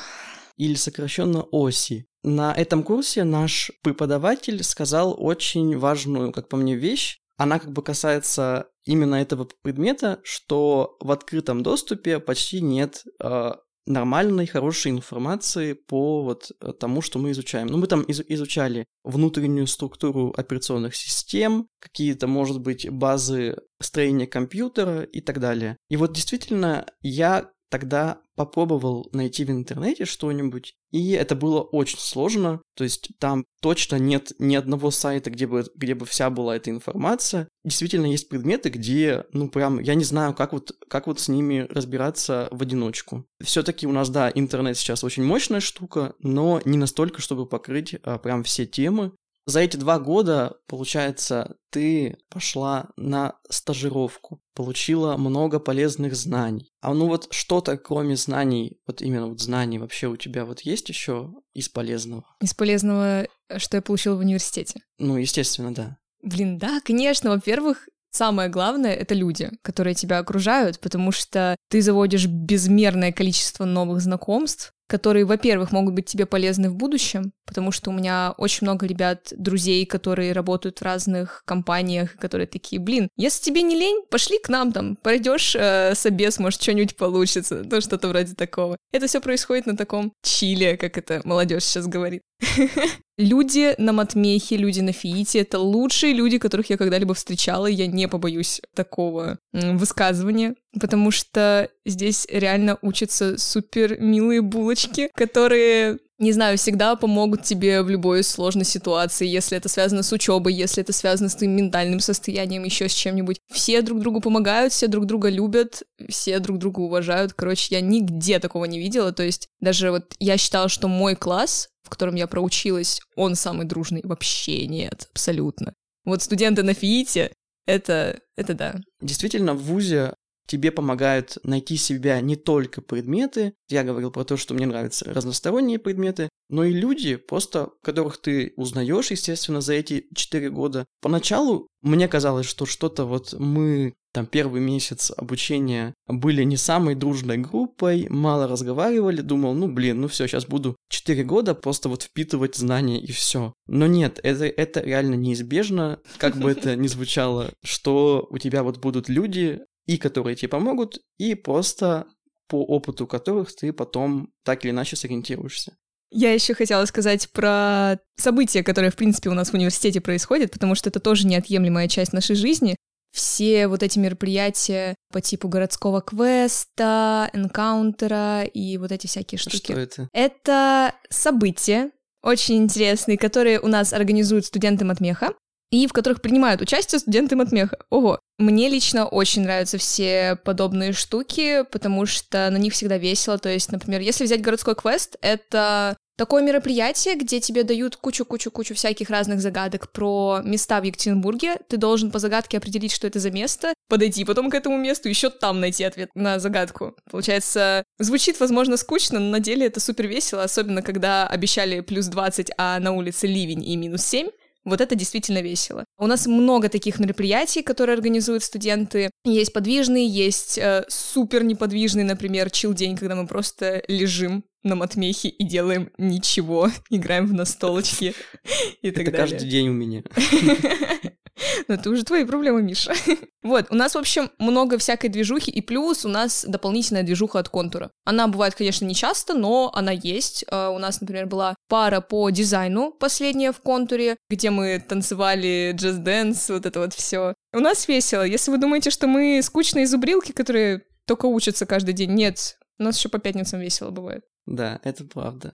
или 0.55 0.75
сокращенно 0.75 1.43
ОСИ. 1.51 2.05
На 2.23 2.53
этом 2.53 2.83
курсе 2.83 3.23
наш 3.23 3.71
преподаватель 3.81 4.63
сказал 4.63 5.15
очень 5.17 5.77
важную, 5.77 6.31
как 6.31 6.47
по 6.47 6.57
мне, 6.57 6.75
вещь. 6.75 7.19
Она 7.43 7.59
как 7.59 7.73
бы 7.73 7.83
касается 7.83 8.69
именно 8.85 9.15
этого 9.15 9.49
предмета, 9.63 10.21
что 10.23 10.95
в 11.01 11.11
открытом 11.11 11.61
доступе 11.61 12.21
почти 12.21 12.61
нет 12.61 13.03
э, 13.21 13.51
нормальной, 13.85 14.47
хорошей 14.47 14.91
информации 14.93 15.73
по 15.73 16.23
вот 16.23 16.53
э, 16.61 16.71
тому, 16.71 17.01
что 17.01 17.19
мы 17.19 17.31
изучаем. 17.31 17.67
Ну, 17.67 17.77
мы 17.77 17.87
там 17.87 18.03
из- 18.03 18.23
изучали 18.25 18.85
внутреннюю 19.03 19.67
структуру 19.67 20.33
операционных 20.37 20.95
систем, 20.95 21.67
какие-то, 21.81 22.27
может 22.27 22.61
быть, 22.61 22.89
базы 22.89 23.57
строения 23.81 24.25
компьютера 24.25 25.01
и 25.01 25.19
так 25.19 25.41
далее. 25.41 25.75
И 25.89 25.97
вот 25.97 26.13
действительно 26.13 26.85
я 27.01 27.49
тогда 27.73 28.19
попробовал 28.35 29.09
найти 29.13 29.45
в 29.45 29.49
интернете 29.49 30.05
что-нибудь, 30.05 30.75
и 30.91 31.13
это 31.13 31.35
было 31.35 31.61
очень 31.61 31.97
сложно, 31.97 32.61
то 32.75 32.83
есть 32.83 33.09
там 33.17 33.45
точно 33.63 33.95
нет 33.95 34.31
ни 34.37 34.55
одного 34.55 34.91
сайта, 34.91 35.31
где 35.31 35.47
бы, 35.47 35.65
где 35.73 35.95
бы 35.95 36.05
вся 36.05 36.29
была 36.29 36.55
эта 36.55 36.69
информация. 36.69 37.47
Действительно 37.63 38.05
есть 38.05 38.29
предметы, 38.29 38.69
где, 38.69 39.25
ну 39.33 39.49
прям, 39.49 39.79
я 39.79 39.95
не 39.95 40.03
знаю, 40.03 40.35
как 40.35 40.53
вот, 40.53 40.73
как 40.87 41.07
вот 41.07 41.19
с 41.19 41.29
ними 41.29 41.65
разбираться 41.67 42.47
в 42.51 42.61
одиночку. 42.61 43.25
Все-таки 43.43 43.87
у 43.87 43.91
нас, 43.91 44.11
да, 44.11 44.31
интернет 44.35 44.77
сейчас 44.77 45.03
очень 45.03 45.23
мощная 45.23 45.59
штука, 45.59 46.13
но 46.19 46.61
не 46.65 46.77
настолько, 46.77 47.21
чтобы 47.21 47.47
покрыть 47.47 47.95
а, 48.03 48.19
прям 48.19 48.43
все 48.43 48.67
темы. 48.67 49.13
За 49.45 49.59
эти 49.59 49.75
два 49.75 49.99
года, 49.99 50.55
получается, 50.67 51.57
ты 51.69 52.17
пошла 52.29 52.89
на 52.95 53.35
стажировку, 53.49 54.41
получила 54.53 55.17
много 55.17 55.59
полезных 55.59 56.15
знаний. 56.15 56.71
А 56.81 56.93
ну 56.93 57.07
вот 57.07 57.27
что-то, 57.31 57.77
кроме 57.77 58.15
знаний, 58.15 58.79
вот 58.87 59.01
именно 59.01 59.27
вот 59.27 59.41
знаний 59.41 59.79
вообще 59.79 60.07
у 60.07 60.15
тебя 60.15 60.45
вот 60.45 60.61
есть 60.61 60.87
еще 60.87 61.31
из 61.53 61.67
полезного? 61.67 62.25
Из 62.41 62.53
полезного, 62.53 63.27
что 63.57 63.77
я 63.77 63.81
получила 63.81 64.15
в 64.15 64.19
университете? 64.19 64.81
Ну, 64.97 65.17
естественно, 65.17 65.73
да. 65.73 65.97
Блин, 66.21 66.57
да, 66.57 66.79
конечно. 66.81 67.31
Во-первых, 67.31 67.89
Самое 68.15 68.47
главное— 68.47 68.93
это 68.95 69.15
люди, 69.15 69.49
которые 69.63 69.95
тебя 69.95 70.19
окружают, 70.19 70.79
потому 70.79 71.11
что 71.11 71.55
ты 71.69 71.81
заводишь 71.81 72.27
безмерное 72.27 73.11
количество 73.11 73.65
новых 73.65 74.01
знакомств, 74.01 74.71
которые, 74.87 75.25
во-первых, 75.25 75.71
могут 75.71 75.95
быть 75.95 76.05
тебе 76.05 76.27
полезны 76.27 76.69
в 76.69 76.75
будущем, 76.75 77.33
потому 77.47 77.71
что 77.71 77.89
у 77.89 77.93
меня 77.93 78.35
очень 78.37 78.67
много 78.67 78.85
ребят, 78.85 79.33
друзей, 79.35 79.87
которые 79.87 80.33
работают 80.33 80.77
в 80.79 80.83
разных 80.83 81.41
компаниях, 81.45 82.15
которые 82.17 82.45
такие, 82.45 82.79
блин, 82.79 83.07
если 83.17 83.41
тебе 83.41 83.63
не 83.63 83.75
лень, 83.75 84.03
пошли 84.11 84.37
к 84.37 84.49
нам 84.49 84.71
там, 84.71 84.95
пойдешь 84.95 85.55
э, 85.55 85.95
собес, 85.95 86.37
может, 86.37 86.61
что-нибудь 86.61 86.95
получится, 86.95 87.63
ну, 87.65 87.81
что-то 87.81 88.09
вроде 88.09 88.35
такого. 88.35 88.77
Это 88.91 89.07
все 89.07 89.19
происходит 89.19 89.65
на 89.65 89.75
таком 89.75 90.13
чиле, 90.21 90.77
как 90.77 90.99
это 90.99 91.21
молодежь 91.23 91.63
сейчас 91.63 91.87
говорит. 91.87 92.21
Люди 93.17 93.75
на 93.77 93.93
Матмехе, 93.93 94.57
люди 94.57 94.79
на 94.79 94.91
Фиите— 94.91 95.39
это 95.41 95.59
лучшие 95.59 96.13
люди, 96.13 96.39
которых 96.39 96.71
я 96.71 96.77
когда-либо 96.77 97.13
встречала, 97.13 97.67
и 97.67 97.73
я 97.73 97.85
не 97.85 98.07
побоюсь 98.07 98.59
такого 98.73 99.37
высказывания, 99.51 100.55
потому 100.79 101.11
что 101.11 101.69
здесь 101.85 102.25
реально 102.29 102.79
учатся 102.81 103.37
супер 103.37 103.99
милые 103.99 104.41
булочки, 104.41 105.11
которые 105.13 105.99
не 106.23 106.31
знаю, 106.31 106.57
всегда 106.57 106.95
помогут 106.95 107.43
тебе 107.43 107.81
в 107.83 107.89
любой 107.89 108.23
сложной 108.23 108.65
ситуации, 108.65 109.27
если 109.27 109.57
это 109.57 109.69
связано 109.69 110.01
с 110.03 110.11
учебой, 110.11 110.53
если 110.53 110.81
это 110.81 110.93
связано 110.93 111.29
с 111.29 111.35
твоим 111.35 111.55
ментальным 111.55 111.99
состоянием, 111.99 112.63
еще 112.63 112.89
с 112.89 112.93
чем-нибудь. 112.93 113.39
Все 113.51 113.81
друг 113.81 113.99
другу 113.99 114.21
помогают, 114.21 114.73
все 114.73 114.87
друг 114.87 115.05
друга 115.05 115.29
любят, 115.29 115.83
все 116.09 116.39
друг 116.39 116.57
друга 116.57 116.79
уважают. 116.79 117.33
Короче, 117.33 117.75
я 117.75 117.81
нигде 117.81 118.39
такого 118.39 118.65
не 118.65 118.79
видела. 118.79 119.11
То 119.11 119.23
есть 119.23 119.47
даже 119.59 119.91
вот 119.91 120.15
я 120.19 120.37
считала, 120.37 120.69
что 120.69 120.87
мой 120.87 121.15
класс, 121.15 121.69
в 121.83 121.89
котором 121.89 122.15
я 122.15 122.27
проучилась, 122.27 122.99
он 123.15 123.35
самый 123.35 123.65
дружный. 123.67 124.01
Вообще 124.03 124.65
нет, 124.67 125.07
абсолютно. 125.11 125.73
Вот 126.05 126.21
студенты 126.21 126.63
на 126.63 126.73
ФИИТе, 126.73 127.31
это, 127.65 128.19
это 128.35 128.53
да. 128.53 128.75
Действительно, 129.01 129.53
в 129.53 129.63
ВУЗе 129.63 130.13
тебе 130.47 130.71
помогают 130.71 131.37
найти 131.43 131.77
себя 131.77 132.19
не 132.21 132.35
только 132.35 132.81
предметы, 132.81 133.53
я 133.69 133.83
говорил 133.83 134.11
про 134.11 134.23
то, 134.23 134.37
что 134.37 134.53
мне 134.53 134.65
нравятся 134.65 135.11
разносторонние 135.13 135.79
предметы, 135.79 136.29
но 136.49 136.63
и 136.63 136.73
люди, 136.73 137.15
просто 137.15 137.69
которых 137.81 138.21
ты 138.21 138.53
узнаешь, 138.57 139.11
естественно, 139.11 139.61
за 139.61 139.73
эти 139.73 140.05
четыре 140.15 140.49
года. 140.49 140.85
Поначалу 141.01 141.67
мне 141.81 142.07
казалось, 142.07 142.45
что 142.45 142.65
что-то 142.65 143.05
вот 143.05 143.33
мы 143.33 143.93
там 144.13 144.27
первый 144.27 144.61
месяц 144.61 145.11
обучения 145.15 145.95
были 146.07 146.43
не 146.43 146.55
самой 146.55 146.93
дружной 146.93 147.37
группой, 147.37 148.07
мало 148.09 148.47
разговаривали, 148.47 149.21
думал, 149.21 149.55
ну 149.55 149.67
блин, 149.67 150.01
ну 150.01 150.07
все, 150.07 150.27
сейчас 150.27 150.45
буду 150.45 150.77
4 150.89 151.23
года 151.23 151.55
просто 151.55 151.89
вот 151.89 152.03
впитывать 152.03 152.55
знания 152.55 153.01
и 153.01 153.11
все. 153.11 153.53
Но 153.67 153.87
нет, 153.87 154.19
это, 154.21 154.45
это 154.45 154.81
реально 154.81 155.15
неизбежно, 155.15 155.99
как 156.17 156.37
бы 156.37 156.51
это 156.51 156.75
ни 156.75 156.87
звучало, 156.87 157.51
что 157.63 158.27
у 158.29 158.37
тебя 158.37 158.61
вот 158.61 158.77
будут 158.77 159.09
люди, 159.09 159.61
и 159.85 159.97
которые 159.97 160.35
тебе 160.35 160.49
помогут, 160.49 160.99
и 161.17 161.35
просто 161.35 162.07
по 162.47 162.63
опыту 162.63 163.07
которых 163.07 163.55
ты 163.55 163.73
потом 163.73 164.29
так 164.43 164.63
или 164.63 164.71
иначе 164.71 164.95
сориентируешься. 164.95 165.75
Я 166.11 166.31
еще 166.31 166.53
хотела 166.53 166.85
сказать 166.85 167.31
про 167.31 167.97
события, 168.17 168.63
которые, 168.63 168.91
в 168.91 168.95
принципе, 168.95 169.29
у 169.29 169.33
нас 169.33 169.49
в 169.49 169.53
университете 169.55 169.99
происходят, 169.99 170.51
потому 170.51 170.75
что 170.75 170.89
это 170.89 170.99
тоже 170.99 171.25
неотъемлемая 171.25 171.87
часть 171.87 172.13
нашей 172.13 172.35
жизни. 172.35 172.75
все 173.13 173.67
вот 173.67 173.83
эти 173.83 173.99
мероприятия 173.99 174.95
по 175.11 175.21
типу 175.21 175.47
городского 175.47 176.01
квеста, 176.01 177.29
энкаунтера 177.33 178.43
и 178.43 178.77
вот 178.77 178.91
эти 178.91 179.07
всякие 179.07 179.37
штуки. 179.37 179.71
Что 179.71 179.79
это? 179.79 180.09
Это 180.13 180.95
события, 181.09 181.91
очень 182.23 182.57
интересные, 182.57 183.17
которые 183.17 183.59
у 183.59 183.67
нас 183.67 183.93
организуют 183.93 184.45
студенты 184.45 184.83
Матмеха 184.83 185.33
и 185.73 185.87
в 185.87 185.93
которых 185.93 186.21
принимают 186.21 186.61
участие 186.61 186.99
студенты 186.99 187.35
Матмеха. 187.35 187.79
Ого! 187.89 188.19
Мне 188.37 188.69
лично 188.69 189.07
очень 189.07 189.41
нравятся 189.41 189.79
все 189.79 190.37
подобные 190.43 190.93
штуки, 190.93 191.65
потому 191.71 192.05
что 192.05 192.47
на 192.51 192.57
них 192.57 192.73
всегда 192.73 192.99
весело. 192.99 193.39
То 193.39 193.49
есть, 193.49 193.71
например, 193.71 193.99
если 194.01 194.25
взять 194.25 194.41
городской 194.41 194.75
квест, 194.75 195.17
это 195.21 195.95
Такое 196.15 196.43
мероприятие, 196.43 197.15
где 197.15 197.39
тебе 197.39 197.63
дают 197.63 197.95
кучу-кучу-кучу 197.95 198.75
всяких 198.75 199.09
разных 199.09 199.41
загадок 199.41 199.91
про 199.91 200.41
места 200.43 200.79
в 200.79 200.83
Екатеринбурге. 200.83 201.57
Ты 201.67 201.77
должен 201.77 202.11
по 202.11 202.19
загадке 202.19 202.59
определить, 202.59 202.91
что 202.91 203.07
это 203.07 203.19
за 203.19 203.31
место, 203.31 203.73
подойти 203.89 204.23
потом 204.23 204.51
к 204.51 204.53
этому 204.53 204.77
месту, 204.77 205.09
еще 205.09 205.31
там 205.31 205.59
найти 205.59 205.83
ответ 205.83 206.11
на 206.13 206.37
загадку. 206.37 206.95
Получается, 207.09 207.83
звучит, 207.97 208.39
возможно, 208.39 208.77
скучно, 208.77 209.19
но 209.19 209.31
на 209.31 209.39
деле 209.39 209.65
это 209.65 209.79
супер 209.79 210.05
весело, 210.05 210.43
особенно 210.43 210.83
когда 210.83 211.25
обещали 211.25 211.79
плюс 211.79 212.05
20, 212.05 212.51
а 212.59 212.79
на 212.79 212.91
улице 212.91 213.25
ливень 213.25 213.67
и 213.67 213.75
минус 213.75 214.03
7. 214.03 214.29
Вот 214.65 214.79
это 214.81 214.95
действительно 214.95 215.41
весело. 215.41 215.85
У 215.97 216.07
нас 216.07 216.25
много 216.25 216.69
таких 216.69 216.99
мероприятий, 216.99 217.61
которые 217.61 217.95
организуют 217.95 218.43
студенты. 218.43 219.11
Есть 219.25 219.53
подвижные, 219.53 220.07
есть 220.07 220.57
э, 220.57 220.85
супер 220.87 221.43
неподвижный, 221.43 222.03
например, 222.03 222.49
чил-день, 222.49 222.95
когда 222.95 223.15
мы 223.15 223.27
просто 223.27 223.83
лежим 223.87 224.43
на 224.63 224.75
матмехе 224.75 225.27
и 225.27 225.43
делаем 225.43 225.89
ничего, 225.97 226.69
играем 226.89 227.27
в 227.27 227.33
настолочки 227.33 228.13
и 228.81 228.91
так 228.91 229.07
Это 229.07 229.11
далее. 229.11 229.31
каждый 229.31 229.49
день 229.49 229.69
у 229.69 229.73
меня. 229.73 230.03
Ну, 231.67 231.75
это 231.75 231.89
уже 231.89 232.03
твои 232.03 232.25
проблемы, 232.25 232.61
Миша. 232.61 232.93
Вот, 233.43 233.65
у 233.71 233.75
нас, 233.75 233.95
в 233.95 233.97
общем, 233.97 234.31
много 234.39 234.77
всякой 234.77 235.09
движухи, 235.09 235.51
и 235.51 235.59
плюс 235.59 236.05
у 236.05 236.09
нас 236.09 236.45
дополнительная 236.47 237.03
движуха 237.03 237.39
от 237.39 237.49
контура. 237.49 237.91
Она 238.05 238.29
бывает, 238.29 238.55
конечно, 238.55 238.85
не 238.85 238.95
часто, 238.95 239.33
но 239.33 239.69
она 239.73 239.91
есть. 239.91 240.45
А, 240.49 240.69
У 240.69 240.79
нас, 240.79 241.01
например, 241.01 241.25
была 241.25 241.55
пара 241.67 241.99
по 241.99 242.29
дизайну 242.29 242.91
последняя 242.91 243.51
в 243.51 243.59
контуре, 243.59 244.15
где 244.29 244.49
мы 244.49 244.79
танцевали 244.79 245.73
джаз-дэнс, 245.75 246.49
вот 246.53 246.65
это 246.65 246.79
вот 246.79 246.93
все. 246.93 247.33
У 247.53 247.59
нас 247.59 247.87
весело. 247.89 248.23
Если 248.23 248.49
вы 248.49 248.57
думаете, 248.59 248.91
что 248.91 249.07
мы 249.07 249.41
скучные 249.43 249.87
зубрилки, 249.87 250.31
которые 250.31 250.83
только 251.05 251.25
учатся 251.25 251.65
каждый 251.65 251.93
день, 251.93 252.11
нет. 252.11 252.57
У 252.79 252.83
нас 252.83 252.97
еще 252.97 253.09
по 253.09 253.19
пятницам 253.19 253.59
весело 253.59 253.89
бывает. 253.91 254.23
Да, 254.45 254.79
это 254.83 255.03
правда. 255.05 255.53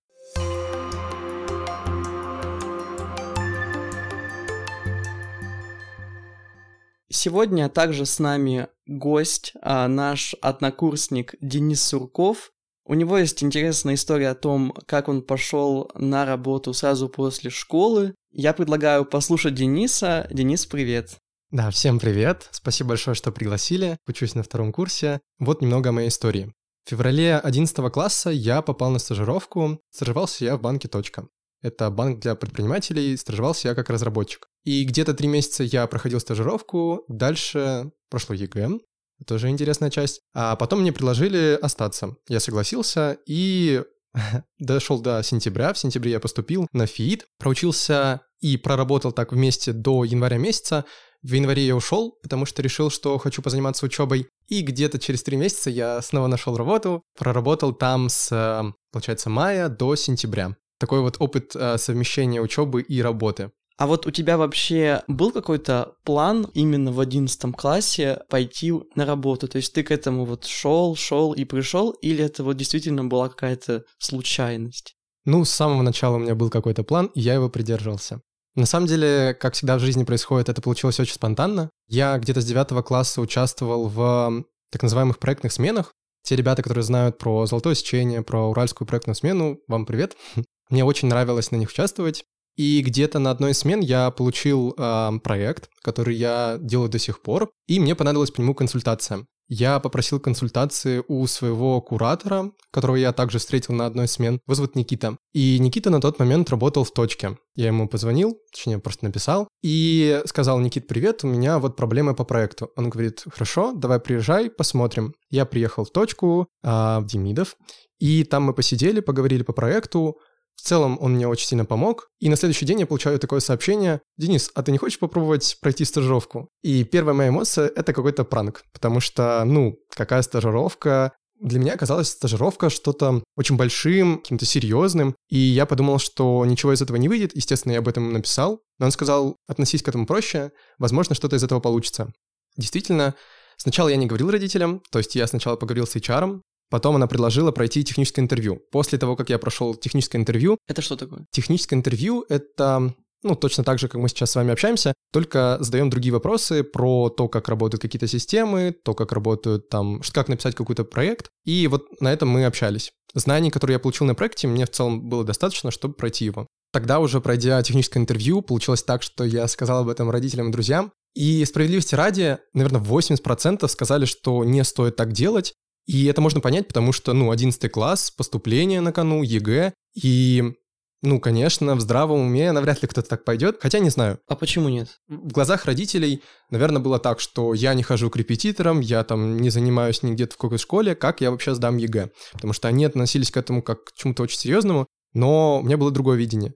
Сегодня 7.12 7.70
также 7.70 8.06
с 8.06 8.20
нами 8.20 8.68
гость, 8.86 9.54
а, 9.62 9.88
наш 9.88 10.36
однокурсник 10.42 11.34
Денис 11.42 11.82
Сурков. 11.82 12.52
У 12.86 12.94
него 12.94 13.18
есть 13.18 13.44
интересная 13.44 13.96
история 13.96 14.30
о 14.30 14.36
том, 14.36 14.74
как 14.86 15.10
он 15.10 15.24
пошел 15.24 15.90
на 15.96 16.26
работу 16.26 16.74
сразу 16.74 17.10
после 17.10 17.50
школы. 17.50 18.14
Я 18.32 18.54
предлагаю 18.54 19.06
послушать 19.06 19.56
Дениса. 19.56 20.28
Денис, 20.30 20.68
привет. 20.68 21.18
Да, 21.50 21.72
всем 21.72 22.00
привет. 22.00 22.48
Спасибо 22.52 22.90
большое, 22.90 23.16
что 23.16 23.32
пригласили. 23.32 23.98
Учусь 24.08 24.36
на 24.36 24.44
втором 24.44 24.72
курсе. 24.72 25.20
Вот 25.40 25.62
немного 25.62 25.90
о 25.90 25.94
моей 25.94 26.10
истории. 26.10 26.54
В 26.86 26.90
феврале 26.92 27.38
11 27.38 27.92
класса 27.92 28.30
я 28.30 28.62
попал 28.62 28.92
на 28.92 29.00
стажировку. 29.00 29.80
Стажировался 29.90 30.46
я 30.46 30.58
в 30.58 30.62
банке 30.62 30.88
«Точка». 30.88 31.28
Это 31.62 31.90
банк 31.90 32.20
для 32.20 32.36
предпринимателей, 32.36 33.18
стажировался 33.18 33.70
я 33.70 33.76
как 33.76 33.90
разработчик. 33.90 34.48
И 34.64 34.84
где-то 34.84 35.14
три 35.14 35.28
месяца 35.28 35.64
я 35.64 35.88
проходил 35.88 36.20
стажировку, 36.20 37.04
дальше 37.08 37.92
прошло 38.10 38.36
ЕГЭ, 38.36 38.80
тоже 39.26 39.50
интересная 39.50 39.90
часть. 39.90 40.22
А 40.34 40.56
потом 40.56 40.82
мне 40.82 40.94
предложили 40.94 41.58
остаться. 41.62 42.16
Я 42.28 42.40
согласился 42.40 43.18
и 43.26 43.84
дошел 44.60 45.02
до 45.02 45.22
сентября. 45.24 45.74
В 45.74 45.78
сентябре 45.78 46.12
я 46.12 46.20
поступил 46.20 46.68
на 46.72 46.86
ФИИТ, 46.86 47.26
проучился 47.38 48.22
и 48.40 48.58
проработал 48.58 49.12
так 49.12 49.34
вместе 49.34 49.74
до 49.74 50.04
января 50.04 50.38
месяца. 50.38 50.86
В 51.22 51.34
январе 51.34 51.68
я 51.68 51.76
ушел, 51.76 52.18
потому 52.24 52.46
что 52.46 52.62
решил, 52.62 52.90
что 52.90 53.18
хочу 53.18 53.42
позаниматься 53.42 53.86
учебой. 53.86 54.30
И 54.48 54.62
где-то 54.62 55.00
через 55.00 55.22
три 55.22 55.36
месяца 55.36 55.70
я 55.70 56.02
снова 56.02 56.28
нашел 56.28 56.56
работу, 56.56 57.04
проработал 57.18 57.74
там 57.74 58.08
с, 58.08 58.74
получается, 58.92 59.30
мая 59.30 59.68
до 59.68 59.96
сентября. 59.98 60.56
Такой 60.80 61.02
вот 61.02 61.18
опыт 61.20 61.56
э, 61.56 61.78
совмещения 61.78 62.42
учебы 62.42 62.82
и 62.82 63.02
работы. 63.02 63.52
А 63.78 63.88
вот 63.88 64.08
у 64.08 64.12
тебя 64.12 64.38
вообще 64.38 65.04
был 65.08 65.32
какой-то 65.32 65.94
план 66.04 66.48
именно 66.54 66.92
в 66.92 67.00
одиннадцатом 67.00 67.54
классе 67.54 68.20
пойти 68.30 68.74
на 68.96 69.06
работу? 69.06 69.48
То 69.48 69.56
есть 69.56 69.74
ты 69.74 69.84
к 69.84 69.92
этому 69.92 70.26
вот 70.26 70.46
шел, 70.46 70.96
шел 70.98 71.32
и 71.32 71.46
пришел, 71.46 71.92
или 71.92 72.24
это 72.24 72.44
вот 72.44 72.58
действительно 72.58 73.06
была 73.06 73.30
какая-то 73.30 73.86
случайность? 73.98 74.96
Ну, 75.24 75.46
с 75.46 75.50
самого 75.50 75.82
начала 75.82 76.16
у 76.16 76.20
меня 76.20 76.36
был 76.36 76.50
какой-то 76.50 76.84
план, 76.84 77.06
и 77.14 77.22
я 77.22 77.36
его 77.36 77.50
придерживался. 77.50 78.22
На 78.56 78.66
самом 78.66 78.88
деле, 78.88 79.34
как 79.40 79.54
всегда 79.54 79.78
в 79.78 79.80
жизни 79.80 80.04
происходит, 80.04 80.50
это 80.50 80.62
получилось 80.62 81.00
очень 81.00 81.14
спонтанно. 81.14 81.70
Я 81.88 82.18
где-то 82.18 82.42
с 82.42 82.46
девятого 82.46 82.82
класса 82.82 83.22
участвовал 83.22 83.88
в 83.88 84.44
так 84.72 84.84
называемых 84.84 85.20
проектных 85.20 85.54
сменах. 85.54 85.94
Те 86.24 86.36
ребята, 86.36 86.64
которые 86.64 86.84
знают 86.84 87.18
про 87.18 87.46
золотое 87.46 87.76
сечение, 87.76 88.24
про 88.24 88.50
уральскую 88.50 88.86
проектную 88.88 89.16
смену, 89.16 89.60
вам 89.68 89.86
привет. 89.86 90.18
Мне 90.70 90.86
очень 90.86 91.08
нравилось 91.08 91.52
на 91.52 91.56
них 91.56 91.70
участвовать. 91.70 92.24
И 92.56 92.82
где-то 92.82 93.20
на 93.20 93.32
одной 93.32 93.52
из 93.52 93.60
смен 93.60 93.80
я 93.80 94.12
получил 94.12 94.76
э, 94.78 95.12
проект, 95.24 95.70
который 95.82 96.16
я 96.16 96.58
делаю 96.60 96.90
до 96.90 97.00
сих 97.00 97.22
пор, 97.22 97.50
и 97.68 97.80
мне 97.80 97.96
понадобилась 97.96 98.32
по 98.32 98.42
нему 98.42 98.54
консультация. 98.54 99.26
Я 99.48 99.80
попросил 99.80 100.20
консультации 100.20 101.04
у 101.08 101.26
своего 101.26 101.82
куратора, 101.82 102.52
которого 102.72 102.98
я 102.98 103.14
также 103.14 103.40
встретил 103.40 103.74
на 103.74 103.88
одной 103.88 104.06
из 104.06 104.12
смен. 104.12 104.42
Его 104.46 104.54
зовут 104.54 104.76
Никита. 104.76 105.18
И 105.34 105.58
Никита 105.58 105.90
на 105.90 106.00
тот 106.02 106.20
момент 106.20 106.52
работал 106.52 106.84
в 106.84 106.92
точке. 106.92 107.38
Я 107.56 107.68
ему 107.68 107.90
позвонил, 107.90 108.38
точнее, 108.52 108.78
просто 108.78 109.06
написал, 109.06 109.48
и 109.64 110.22
сказал, 110.26 110.60
Никит, 110.60 110.88
привет, 110.88 111.24
у 111.24 111.28
меня 111.28 111.58
вот 111.58 111.76
проблемы 111.76 112.14
по 112.14 112.26
проекту. 112.26 112.70
Он 112.76 112.90
говорит, 112.92 113.24
хорошо, 113.32 113.74
давай 113.74 114.00
приезжай, 114.00 114.52
посмотрим. 114.52 115.16
Я 115.32 115.46
приехал 115.46 115.84
в 115.84 115.92
точку, 115.92 116.48
а, 116.62 117.00
в 117.00 117.08
Демидов, 117.08 117.56
и 118.00 118.24
там 118.24 118.44
мы 118.44 118.54
посидели, 118.54 119.00
поговорили 119.00 119.44
по 119.44 119.54
проекту, 119.54 120.20
в 120.60 120.62
целом 120.62 120.98
он 121.00 121.14
мне 121.14 121.28
очень 121.28 121.48
сильно 121.48 121.66
помог. 121.66 122.10
И 122.20 122.30
на 122.30 122.36
следующий 122.36 122.66
день 122.66 122.82
я 122.82 122.88
получаю 122.88 123.18
такое 123.20 123.40
сообщение. 123.40 124.02
Денис, 124.18 124.52
а 124.54 124.64
ты 124.64 124.72
не 124.72 124.78
хочешь 124.78 125.00
попробовать 125.00 125.58
пройти 125.62 125.86
стажировку? 125.86 126.50
И 126.62 126.84
первая 126.84 127.16
моя 127.16 127.30
эмоция— 127.30 127.72
это 127.76 127.94
какой-то 127.94 128.24
пранк. 128.24 128.64
Потому 128.74 129.00
что, 129.00 129.44
ну, 129.46 129.78
какая 129.96 130.22
стажировка? 130.22 131.14
Для 131.40 131.60
меня 131.60 131.74
оказалась 131.74 132.10
стажировка 132.10 132.70
что-то 132.70 133.24
очень 133.38 133.56
большим, 133.56 134.18
каким-то 134.18 134.46
серьезным. 134.46 135.16
И 135.30 135.38
я 135.38 135.66
подумал, 135.66 135.98
что 135.98 136.46
ничего 136.46 136.74
из 136.74 136.82
этого 136.82 136.98
не 136.98 137.08
выйдет. 137.08 137.36
Естественно, 137.36 137.72
я 137.72 137.80
об 137.80 137.88
этом 137.88 138.12
написал. 138.12 138.62
Но 138.78 138.88
он 138.88 138.92
сказал, 138.92 139.38
относись 139.48 139.82
к 139.82 139.88
этому 139.88 140.06
проще. 140.06 140.52
Возможно, 140.78 141.16
что-то 141.16 141.38
из 141.38 141.44
этого 141.44 141.62
получится. 141.62 142.12
Действительно, 142.58 143.16
сначала 143.56 143.88
я 143.88 143.96
не 143.96 144.06
говорил 144.06 144.30
родителям. 144.30 144.82
То 144.92 145.00
есть 145.00 145.16
я 145.16 145.26
сначала 145.28 145.56
поговорил 145.56 145.88
с 145.88 145.96
HR, 145.96 146.42
Потом 146.70 146.96
она 146.96 147.08
предложила 147.08 147.52
пройти 147.52 147.84
техническое 147.84 148.22
интервью. 148.22 148.62
После 148.72 148.98
того, 148.98 149.16
как 149.16 149.30
я 149.30 149.40
прошел 149.40 149.76
техническое 149.76 150.18
интервью... 150.18 150.58
Это 150.68 150.82
что 150.82 150.96
такое? 150.96 151.26
Техническое 151.32 151.76
интервью— 151.76 152.26
это 152.30 152.94
ну, 153.24 153.36
точно 153.36 153.64
так 153.64 153.80
же, 153.80 153.88
как 153.88 154.00
мы 154.00 154.08
сейчас 154.08 154.32
с 154.32 154.36
вами 154.36 154.54
общаемся, 154.54 154.94
только 155.12 155.58
задаем 155.60 155.90
другие 155.90 156.14
вопросы 156.14 156.64
про 156.64 157.10
то, 157.10 157.28
как 157.28 157.50
работают 157.50 157.82
какие-то 157.82 158.08
системы, 158.08 158.74
то, 158.84 158.94
как 158.94 159.12
работают 159.12 159.70
там, 159.70 160.02
как 160.14 160.30
написать 160.30 160.56
какой-то 160.56 160.86
проект. 160.86 161.30
И 161.46 161.68
вот 161.68 162.00
на 162.00 162.14
этом 162.14 162.30
мы 162.30 162.46
общались. 162.46 162.92
Знаний, 163.14 163.52
которые 163.52 163.76
я 163.76 163.80
получил 163.80 164.08
на 164.08 164.16
проекте, 164.16 164.48
мне 164.48 164.66
в 164.66 164.70
целом 164.70 165.10
было 165.10 165.24
достаточно, 165.24 165.72
чтобы 165.72 165.96
пройти 165.96 166.26
его. 166.26 166.48
Тогда 166.72 167.00
уже, 167.00 167.20
пройдя 167.20 167.62
техническое 167.64 168.00
интервью, 168.00 168.42
получилось 168.42 168.84
так, 168.84 169.02
что 169.02 169.24
я 169.24 169.48
сказал 169.48 169.82
об 169.82 169.90
этом 169.90 170.10
родителям 170.10 170.50
и 170.50 170.52
друзьям. 170.52 170.92
И 171.16 171.44
справедливости 171.44 171.96
ради, 171.96 172.38
наверное, 172.54 172.82
80% 172.82 173.68
сказали, 173.68 174.06
что 174.06 174.44
не 174.44 174.64
стоит 174.64 174.96
так 174.96 175.12
делать, 175.12 175.56
и 175.90 176.06
это 176.06 176.22
можно 176.22 176.40
понять, 176.40 176.68
потому 176.68 176.92
что, 176.92 177.14
ну, 177.14 177.32
11 177.32 177.72
класс, 177.72 178.12
поступление 178.12 178.80
на 178.80 178.92
кону, 178.92 179.24
ЕГЭ, 179.24 179.74
и, 179.96 180.54
ну, 181.02 181.20
конечно, 181.20 181.74
в 181.74 181.82
здравом 181.82 182.20
уме 182.20 182.52
навряд 182.52 182.84
ли 182.84 182.88
кто-то 182.88 183.10
так 183.10 183.26
пойдет, 183.26 183.58
хотя 183.60 183.80
не 183.80 183.90
знаю. 183.90 184.20
А 184.28 184.36
почему 184.36 184.70
нет? 184.70 185.00
В 185.08 185.32
глазах 185.32 185.66
родителей, 185.66 186.22
наверное, 186.52 186.80
было 186.80 187.00
так, 187.00 187.20
что 187.20 187.56
я 187.56 187.74
не 187.74 187.82
хожу 187.82 188.12
к 188.12 188.18
репетиторам, 188.18 188.82
я 188.82 189.04
там 189.04 189.38
не 189.40 189.50
занимаюсь 189.50 190.04
нигде 190.04 190.28
в 190.28 190.38
какой-то 190.38 190.62
школе, 190.62 190.94
как 190.94 191.22
я 191.22 191.32
вообще 191.32 191.56
сдам 191.56 191.78
ЕГЭ? 191.78 192.12
Потому 192.34 192.54
что 192.54 192.68
они 192.68 192.86
относились 192.86 193.32
к 193.32 193.38
этому 193.38 193.64
как 193.64 193.86
к 193.86 193.94
чему-то 193.96 194.22
очень 194.22 194.38
серьезному, 194.38 194.86
но 195.14 195.58
у 195.58 195.64
меня 195.64 195.78
было 195.78 195.90
другое 195.90 196.18
видение. 196.18 196.54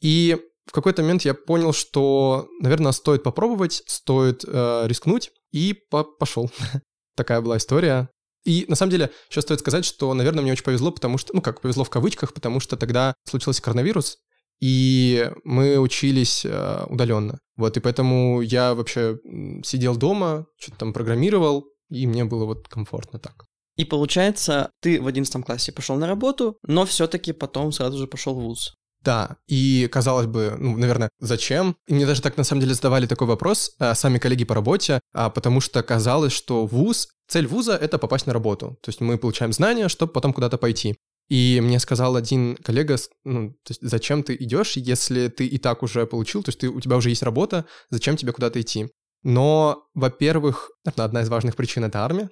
И 0.00 0.38
в 0.64 0.72
какой-то 0.72 1.02
момент 1.02 1.20
я 1.26 1.34
понял, 1.34 1.74
что, 1.74 2.48
наверное, 2.62 2.92
стоит 2.92 3.24
попробовать, 3.24 3.82
стоит 3.86 4.42
э, 4.46 4.84
рискнуть, 4.86 5.32
и 5.52 5.74
по 5.90 6.02
пошел. 6.02 6.50
Такая 7.14 7.42
была 7.42 7.58
история. 7.58 8.08
И 8.44 8.64
на 8.68 8.76
самом 8.76 8.90
деле, 8.90 9.10
еще 9.30 9.42
стоит 9.42 9.60
сказать, 9.60 9.84
что, 9.84 10.12
наверное, 10.14 10.42
мне 10.42 10.52
очень 10.52 10.64
повезло, 10.64 10.90
потому 10.90 11.18
что, 11.18 11.34
ну 11.34 11.42
как 11.42 11.60
повезло 11.60 11.84
в 11.84 11.90
кавычках, 11.90 12.32
потому 12.32 12.60
что 12.60 12.76
тогда 12.76 13.14
случился 13.24 13.62
коронавирус, 13.62 14.18
и 14.60 15.30
мы 15.44 15.78
учились 15.78 16.44
э, 16.44 16.84
удаленно. 16.88 17.38
Вот, 17.56 17.76
и 17.76 17.80
поэтому 17.80 18.40
я 18.40 18.74
вообще 18.74 19.18
сидел 19.64 19.96
дома, 19.96 20.46
что-то 20.58 20.78
там 20.78 20.92
программировал, 20.92 21.66
и 21.90 22.06
мне 22.06 22.24
было 22.24 22.44
вот 22.44 22.68
комфортно 22.68 23.18
так. 23.18 23.44
И 23.76 23.84
получается, 23.84 24.70
ты 24.80 25.00
в 25.00 25.06
одиннадцатом 25.06 25.42
классе 25.42 25.72
пошел 25.72 25.96
на 25.96 26.06
работу, 26.06 26.58
но 26.62 26.84
все-таки 26.84 27.32
потом 27.32 27.72
сразу 27.72 27.98
же 27.98 28.06
пошел 28.06 28.34
в 28.34 28.42
ВУЗ. 28.42 28.74
Да, 29.02 29.36
и 29.46 29.88
казалось 29.90 30.26
бы, 30.26 30.56
ну, 30.58 30.76
наверное, 30.76 31.08
зачем? 31.20 31.76
И 31.86 31.94
мне 31.94 32.04
даже 32.04 32.20
так 32.20 32.36
на 32.36 32.44
самом 32.44 32.60
деле 32.60 32.74
задавали 32.74 33.06
такой 33.06 33.26
вопрос 33.26 33.72
а, 33.78 33.94
сами 33.94 34.18
коллеги 34.18 34.44
по 34.44 34.54
работе, 34.54 35.00
а, 35.14 35.30
потому 35.30 35.60
что 35.60 35.82
казалось, 35.82 36.32
что 36.32 36.66
ВУЗ, 36.66 37.08
цель 37.26 37.46
ВУЗа— 37.46 37.76
это 37.80 37.96
попасть 37.96 38.26
на 38.26 38.34
работу. 38.34 38.78
То 38.82 38.90
есть 38.90 39.00
мы 39.00 39.16
получаем 39.16 39.52
знания, 39.52 39.88
чтобы 39.88 40.12
потом 40.12 40.34
куда-то 40.34 40.58
пойти. 40.58 40.96
И 41.30 41.60
мне 41.62 41.78
сказал 41.78 42.16
один 42.16 42.56
коллега, 42.56 42.96
ну, 43.24 43.50
то 43.50 43.70
есть 43.70 43.80
зачем 43.82 44.22
ты 44.22 44.34
идешь, 44.34 44.76
если 44.76 45.28
ты 45.28 45.46
и 45.46 45.58
так 45.58 45.82
уже 45.82 46.04
получил, 46.06 46.42
то 46.42 46.48
есть 46.48 46.58
ты, 46.58 46.68
у 46.68 46.80
тебя 46.80 46.96
уже 46.96 47.08
есть 47.08 47.22
работа, 47.22 47.66
зачем 47.88 48.16
тебе 48.16 48.32
куда-то 48.32 48.60
идти? 48.60 48.90
Но, 49.22 49.84
во-первых, 49.94 50.70
одна 50.96 51.22
из 51.22 51.28
важных 51.28 51.54
причин— 51.56 51.84
это 51.86 52.04
армия. 52.04 52.30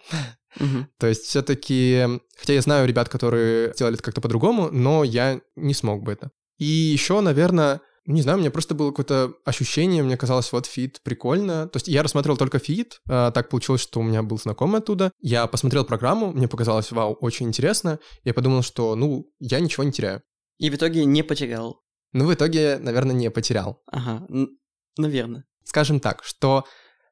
То 0.99 1.07
есть 1.07 1.25
все-таки, 1.25 2.21
хотя 2.37 2.55
я 2.55 2.61
знаю 2.61 2.89
ребят, 2.89 3.09
которые 3.09 3.73
сделали 3.75 3.95
это 3.95 4.03
как-то 4.03 4.21
по-другому, 4.21 4.71
но 4.71 5.05
я 5.05 5.41
не 5.57 5.75
смог 5.75 6.03
бы 6.03 6.13
это. 6.13 6.31
И 6.59 6.65
еще, 6.65 7.21
наверное, 7.21 7.81
не 8.09 8.23
знаю, 8.23 8.39
у 8.39 8.41
меня 8.41 8.51
просто 8.51 8.75
было 8.75 8.91
какое-то 8.91 9.35
ощущение, 9.45 10.03
мне 10.03 10.17
казалось, 10.17 10.51
вот 10.53 10.67
ФИИТ 10.67 11.01
прикольно. 11.03 11.69
То 11.69 11.77
есть 11.77 11.89
я 11.89 12.03
рассматривал 12.03 12.39
только 12.39 12.59
ФИИТ, 12.59 13.01
а, 13.09 13.31
так 13.31 13.51
получилось, 13.51 13.83
что 13.83 14.01
у 14.01 14.03
меня 14.03 14.23
был 14.23 14.39
знакомый 14.39 14.79
оттуда. 14.81 15.13
Я 15.21 15.47
посмотрел 15.47 15.85
программу, 15.85 16.33
мне 16.33 16.49
показалось, 16.49 16.91
вау, 16.91 17.15
очень 17.21 17.49
интересно. 17.49 17.99
Я 18.25 18.33
подумал, 18.33 18.63
что, 18.63 18.95
ну, 18.95 19.27
я 19.41 19.61
ничего 19.61 19.85
не 19.85 19.93
теряю. 19.93 20.23
И 20.57 20.71
в 20.71 20.75
итоге 20.75 21.05
не 21.05 21.23
потерял. 21.23 21.83
Ну, 22.13 22.27
в 22.27 22.33
итоге, 22.33 22.79
наверное, 22.79 23.15
не 23.15 23.31
потерял. 23.31 23.83
Ага, 23.87 24.27
наверное. 24.97 25.45
Скажем 25.65 26.01
так, 26.01 26.25
что 26.25 26.65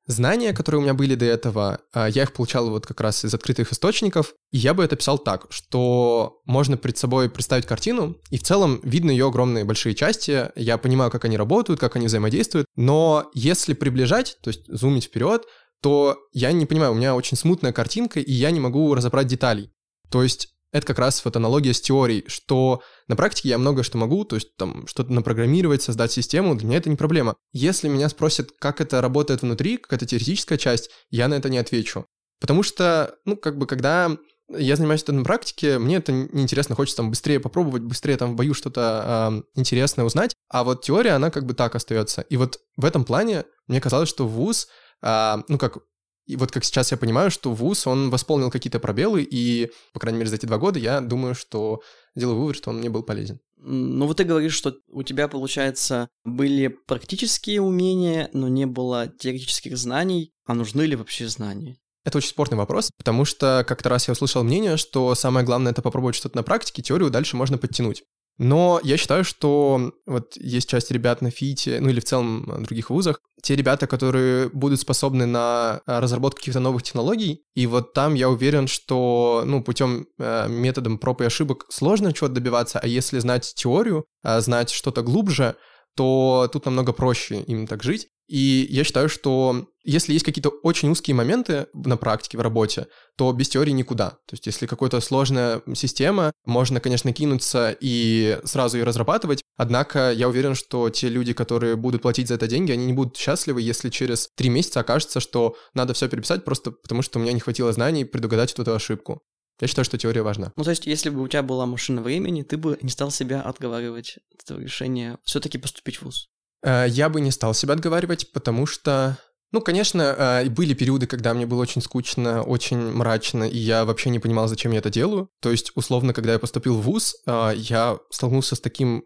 Знания, 0.06 0.52
которые 0.52 0.78
у 0.78 0.82
меня 0.82 0.94
были 0.94 1.16
до 1.16 1.24
этого, 1.24 1.80
а, 1.92 2.08
я 2.08 2.22
их 2.22 2.32
получал 2.32 2.70
вот 2.70 2.86
как 2.86 3.00
раз 3.00 3.24
из 3.24 3.34
открытых 3.34 3.72
источников, 3.72 4.34
и 4.52 4.58
я 4.58 4.72
бы 4.72 4.84
это 4.84 4.94
писал 4.94 5.18
так, 5.18 5.46
что 5.50 6.40
можно 6.44 6.76
перед 6.76 6.96
собой 6.96 7.28
представить 7.28 7.66
картину, 7.66 8.16
и 8.30 8.38
в 8.38 8.42
целом 8.42 8.80
видно 8.84 9.10
ее 9.10 9.26
огромные 9.26 9.64
большие 9.64 9.94
части, 9.96 10.50
я 10.54 10.78
понимаю, 10.78 11.10
как 11.10 11.24
они 11.24 11.36
работают, 11.36 11.80
как 11.80 11.96
они 11.96 12.06
взаимодействуют, 12.06 12.66
но 12.76 13.30
если 13.34 13.74
приближать, 13.74 14.38
то 14.42 14.48
есть 14.48 14.62
зумить 14.68 15.06
вперед, 15.06 15.42
то 15.82 16.16
я 16.32 16.52
не 16.52 16.66
понимаю, 16.66 16.92
у 16.92 16.96
меня 16.96 17.14
очень 17.14 17.36
смутная 17.36 17.72
картинка, 17.72 18.20
и 18.20 18.32
я 18.32 18.50
не 18.50 18.60
могу 18.60 18.94
разобрать 18.94 19.26
деталей. 19.26 19.72
То 20.10 20.22
есть 20.22 20.55
это 20.76 20.86
как 20.86 20.98
раз 20.98 21.24
вот 21.24 21.36
аналогия 21.36 21.74
с 21.74 21.80
теорией, 21.80 22.24
что 22.26 22.82
на 23.08 23.16
практике 23.16 23.50
я 23.50 23.58
много 23.58 23.82
что 23.82 23.98
могу, 23.98 24.24
то 24.24 24.36
есть 24.36 24.56
там 24.56 24.86
что-то 24.86 25.12
напрограммировать, 25.12 25.82
создать 25.82 26.12
систему, 26.12 26.54
для 26.54 26.66
меня 26.66 26.78
это 26.78 26.90
не 26.90 26.96
проблема. 26.96 27.36
Если 27.52 27.88
меня 27.88 28.08
спросят, 28.08 28.50
как 28.58 28.80
это 28.80 29.00
работает 29.00 29.42
внутри, 29.42 29.76
какая-то 29.76 30.06
теоретическая 30.06 30.58
часть, 30.58 30.90
я 31.10 31.28
на 31.28 31.34
это 31.34 31.48
не 31.48 31.58
отвечу. 31.58 32.06
Потому 32.40 32.62
что, 32.62 33.16
ну, 33.24 33.36
как 33.36 33.58
бы, 33.58 33.66
когда 33.66 34.16
я 34.48 34.76
занимаюсь 34.76 35.02
это 35.02 35.12
на 35.12 35.24
практике, 35.24 35.78
мне 35.78 35.96
это 35.96 36.12
неинтересно, 36.12 36.76
хочется 36.76 36.98
там 36.98 37.10
быстрее 37.10 37.40
попробовать, 37.40 37.82
быстрее 37.82 38.16
там 38.16 38.32
в 38.32 38.36
бою 38.36 38.54
что-то 38.54 39.42
э, 39.56 39.60
интересное 39.60 40.04
узнать, 40.04 40.34
а 40.48 40.62
вот 40.62 40.82
теория, 40.82 41.12
она 41.12 41.30
как 41.30 41.46
бы 41.46 41.54
так 41.54 41.74
остается. 41.74 42.22
И 42.22 42.36
вот 42.36 42.60
в 42.76 42.84
этом 42.84 43.04
плане 43.04 43.44
мне 43.66 43.80
казалось, 43.80 44.08
что 44.08 44.28
ВУЗ, 44.28 44.68
э, 45.02 45.36
ну, 45.48 45.58
как 45.58 45.78
и 46.26 46.36
вот 46.36 46.50
как 46.50 46.64
сейчас 46.64 46.90
я 46.90 46.96
понимаю, 46.96 47.30
что 47.30 47.52
ВУЗ, 47.52 47.86
он 47.86 48.10
восполнил 48.10 48.50
какие-то 48.50 48.80
пробелы, 48.80 49.22
и, 49.22 49.70
по 49.92 50.00
крайней 50.00 50.18
мере, 50.18 50.30
за 50.30 50.36
эти 50.36 50.46
два 50.46 50.58
года 50.58 50.78
я 50.78 51.00
думаю, 51.00 51.34
что 51.34 51.80
делаю 52.14 52.38
вывод, 52.38 52.56
что 52.56 52.70
он 52.70 52.78
мне 52.78 52.90
был 52.90 53.02
полезен. 53.02 53.40
Ну 53.58 54.06
вот 54.06 54.18
ты 54.18 54.24
говоришь, 54.24 54.54
что 54.54 54.74
у 54.88 55.02
тебя, 55.02 55.28
получается, 55.28 56.08
были 56.24 56.68
практические 56.68 57.62
умения, 57.62 58.28
но 58.32 58.48
не 58.48 58.66
было 58.66 59.08
теоретических 59.08 59.76
знаний. 59.78 60.32
А 60.44 60.54
нужны 60.54 60.82
ли 60.82 60.96
вообще 60.96 61.28
знания? 61.28 61.78
Это 62.04 62.18
очень 62.18 62.28
спорный 62.28 62.56
вопрос, 62.56 62.90
потому 62.96 63.24
что 63.24 63.64
как-то 63.66 63.88
раз 63.88 64.06
я 64.06 64.12
услышал 64.12 64.44
мнение, 64.44 64.76
что 64.76 65.14
самое 65.16 65.44
главное— 65.44 65.72
это 65.72 65.82
попробовать 65.82 66.14
что-то 66.14 66.36
на 66.36 66.44
практике, 66.44 66.82
теорию 66.82 67.10
дальше 67.10 67.36
можно 67.36 67.58
подтянуть. 67.58 68.04
Но 68.38 68.80
я 68.82 68.96
считаю, 68.96 69.24
что 69.24 69.92
вот 70.04 70.36
есть 70.36 70.68
часть 70.68 70.90
ребят 70.90 71.22
на 71.22 71.30
ФИТе, 71.30 71.80
ну 71.80 71.88
или 71.88 72.00
в 72.00 72.04
целом 72.04 72.44
в 72.44 72.62
других 72.62 72.90
вузах, 72.90 73.20
те 73.42 73.56
ребята, 73.56 73.86
которые 73.86 74.48
будут 74.50 74.80
способны 74.80 75.24
на 75.24 75.80
а, 75.86 76.00
разработку 76.00 76.38
каких-то 76.38 76.60
новых 76.60 76.82
технологий, 76.82 77.44
и 77.54 77.66
вот 77.66 77.92
там 77.92 78.14
я 78.14 78.28
уверен, 78.28 78.66
что, 78.66 79.42
ну, 79.46 79.62
путем 79.62 80.06
э, 80.18 80.48
методом 80.48 80.98
проб 80.98 81.20
и 81.22 81.24
ошибок 81.24 81.66
сложно 81.70 82.12
чего-то 82.12 82.34
добиваться, 82.34 82.78
а 82.78 82.86
если 82.86 83.18
знать 83.20 83.52
теорию, 83.54 84.04
а 84.22 84.40
знать 84.40 84.70
что-то 84.70 85.02
глубже, 85.02 85.56
то 85.94 86.48
тут 86.52 86.66
намного 86.66 86.92
проще 86.92 87.40
им 87.40 87.66
так 87.66 87.82
жить. 87.82 88.08
И 88.28 88.66
я 88.70 88.84
считаю, 88.84 89.08
что 89.08 89.68
если 89.84 90.12
есть 90.12 90.24
какие-то 90.24 90.48
очень 90.48 90.90
узкие 90.90 91.14
моменты 91.14 91.68
на 91.72 91.96
практике, 91.96 92.36
в 92.36 92.40
работе, 92.40 92.88
то 93.16 93.32
без 93.32 93.48
теории 93.48 93.70
никуда. 93.70 94.10
То 94.26 94.32
есть 94.32 94.46
если 94.46 94.66
какая-то 94.66 95.00
сложная 95.00 95.62
система, 95.74 96.32
можно, 96.44 96.80
конечно, 96.80 97.12
кинуться 97.12 97.76
и 97.80 98.40
сразу 98.44 98.78
ее 98.78 98.84
разрабатывать, 98.84 99.42
однако 99.56 100.10
я 100.12 100.28
уверен, 100.28 100.56
что 100.56 100.90
те 100.90 101.08
люди, 101.08 101.32
которые 101.32 101.76
будут 101.76 102.02
платить 102.02 102.26
за 102.26 102.34
это 102.34 102.48
деньги, 102.48 102.72
они 102.72 102.86
не 102.86 102.92
будут 102.92 103.16
счастливы, 103.16 103.62
если 103.62 103.90
через 103.90 104.28
три 104.34 104.48
месяца 104.48 104.80
окажется, 104.80 105.20
что 105.20 105.56
надо 105.72 105.94
все 105.94 106.08
переписать 106.08 106.44
просто 106.44 106.72
потому, 106.72 107.02
что 107.02 107.18
у 107.18 107.22
меня 107.22 107.32
не 107.32 107.40
хватило 107.40 107.72
знаний 107.72 108.04
предугадать 108.04 108.52
эту 108.58 108.74
ошибку. 108.74 109.22
Я 109.60 109.68
считаю, 109.68 109.84
что 109.84 109.96
теория 109.96 110.22
важна. 110.22 110.52
Ну, 110.56 110.64
то 110.64 110.70
есть, 110.70 110.86
если 110.86 111.08
бы 111.08 111.22
у 111.22 111.28
тебя 111.28 111.42
была 111.42 111.64
машина 111.64 112.02
времени, 112.02 112.42
ты 112.42 112.58
бы 112.58 112.78
не 112.82 112.90
стал 112.90 113.10
себя 113.10 113.40
отговаривать 113.40 114.18
от 114.34 114.42
этого 114.42 114.60
решения 114.60 115.18
все-таки 115.24 115.56
поступить 115.58 115.96
в 115.96 116.02
ВУЗ. 116.02 116.28
Э, 116.66 116.86
я 116.88 117.08
бы 117.08 117.20
не 117.20 117.30
стал 117.30 117.54
себя 117.54 117.74
отговаривать, 117.74 118.32
потому 118.32 118.66
что 118.66 119.16
ну, 119.52 119.60
конечно, 119.60 120.02
э, 120.02 120.50
были 120.50 120.74
периоды, 120.74 121.06
когда 121.06 121.32
мне 121.32 121.46
было 121.46 121.62
очень 121.62 121.80
скучно, 121.80 122.42
очень 122.42 122.90
мрачно, 122.90 123.44
и 123.44 123.56
я 123.56 123.84
вообще 123.84 124.10
не 124.10 124.18
понимал, 124.18 124.48
зачем 124.48 124.72
я 124.72 124.80
это 124.80 124.90
делаю. 124.90 125.28
То 125.40 125.52
есть, 125.52 125.70
условно, 125.76 126.12
когда 126.12 126.32
я 126.32 126.40
поступил 126.40 126.76
в 126.76 126.82
ВУЗ, 126.82 127.14
э, 127.26 127.52
я 127.54 127.96
столкнулся 128.10 128.56
с 128.56 128.60
таким 128.60 129.04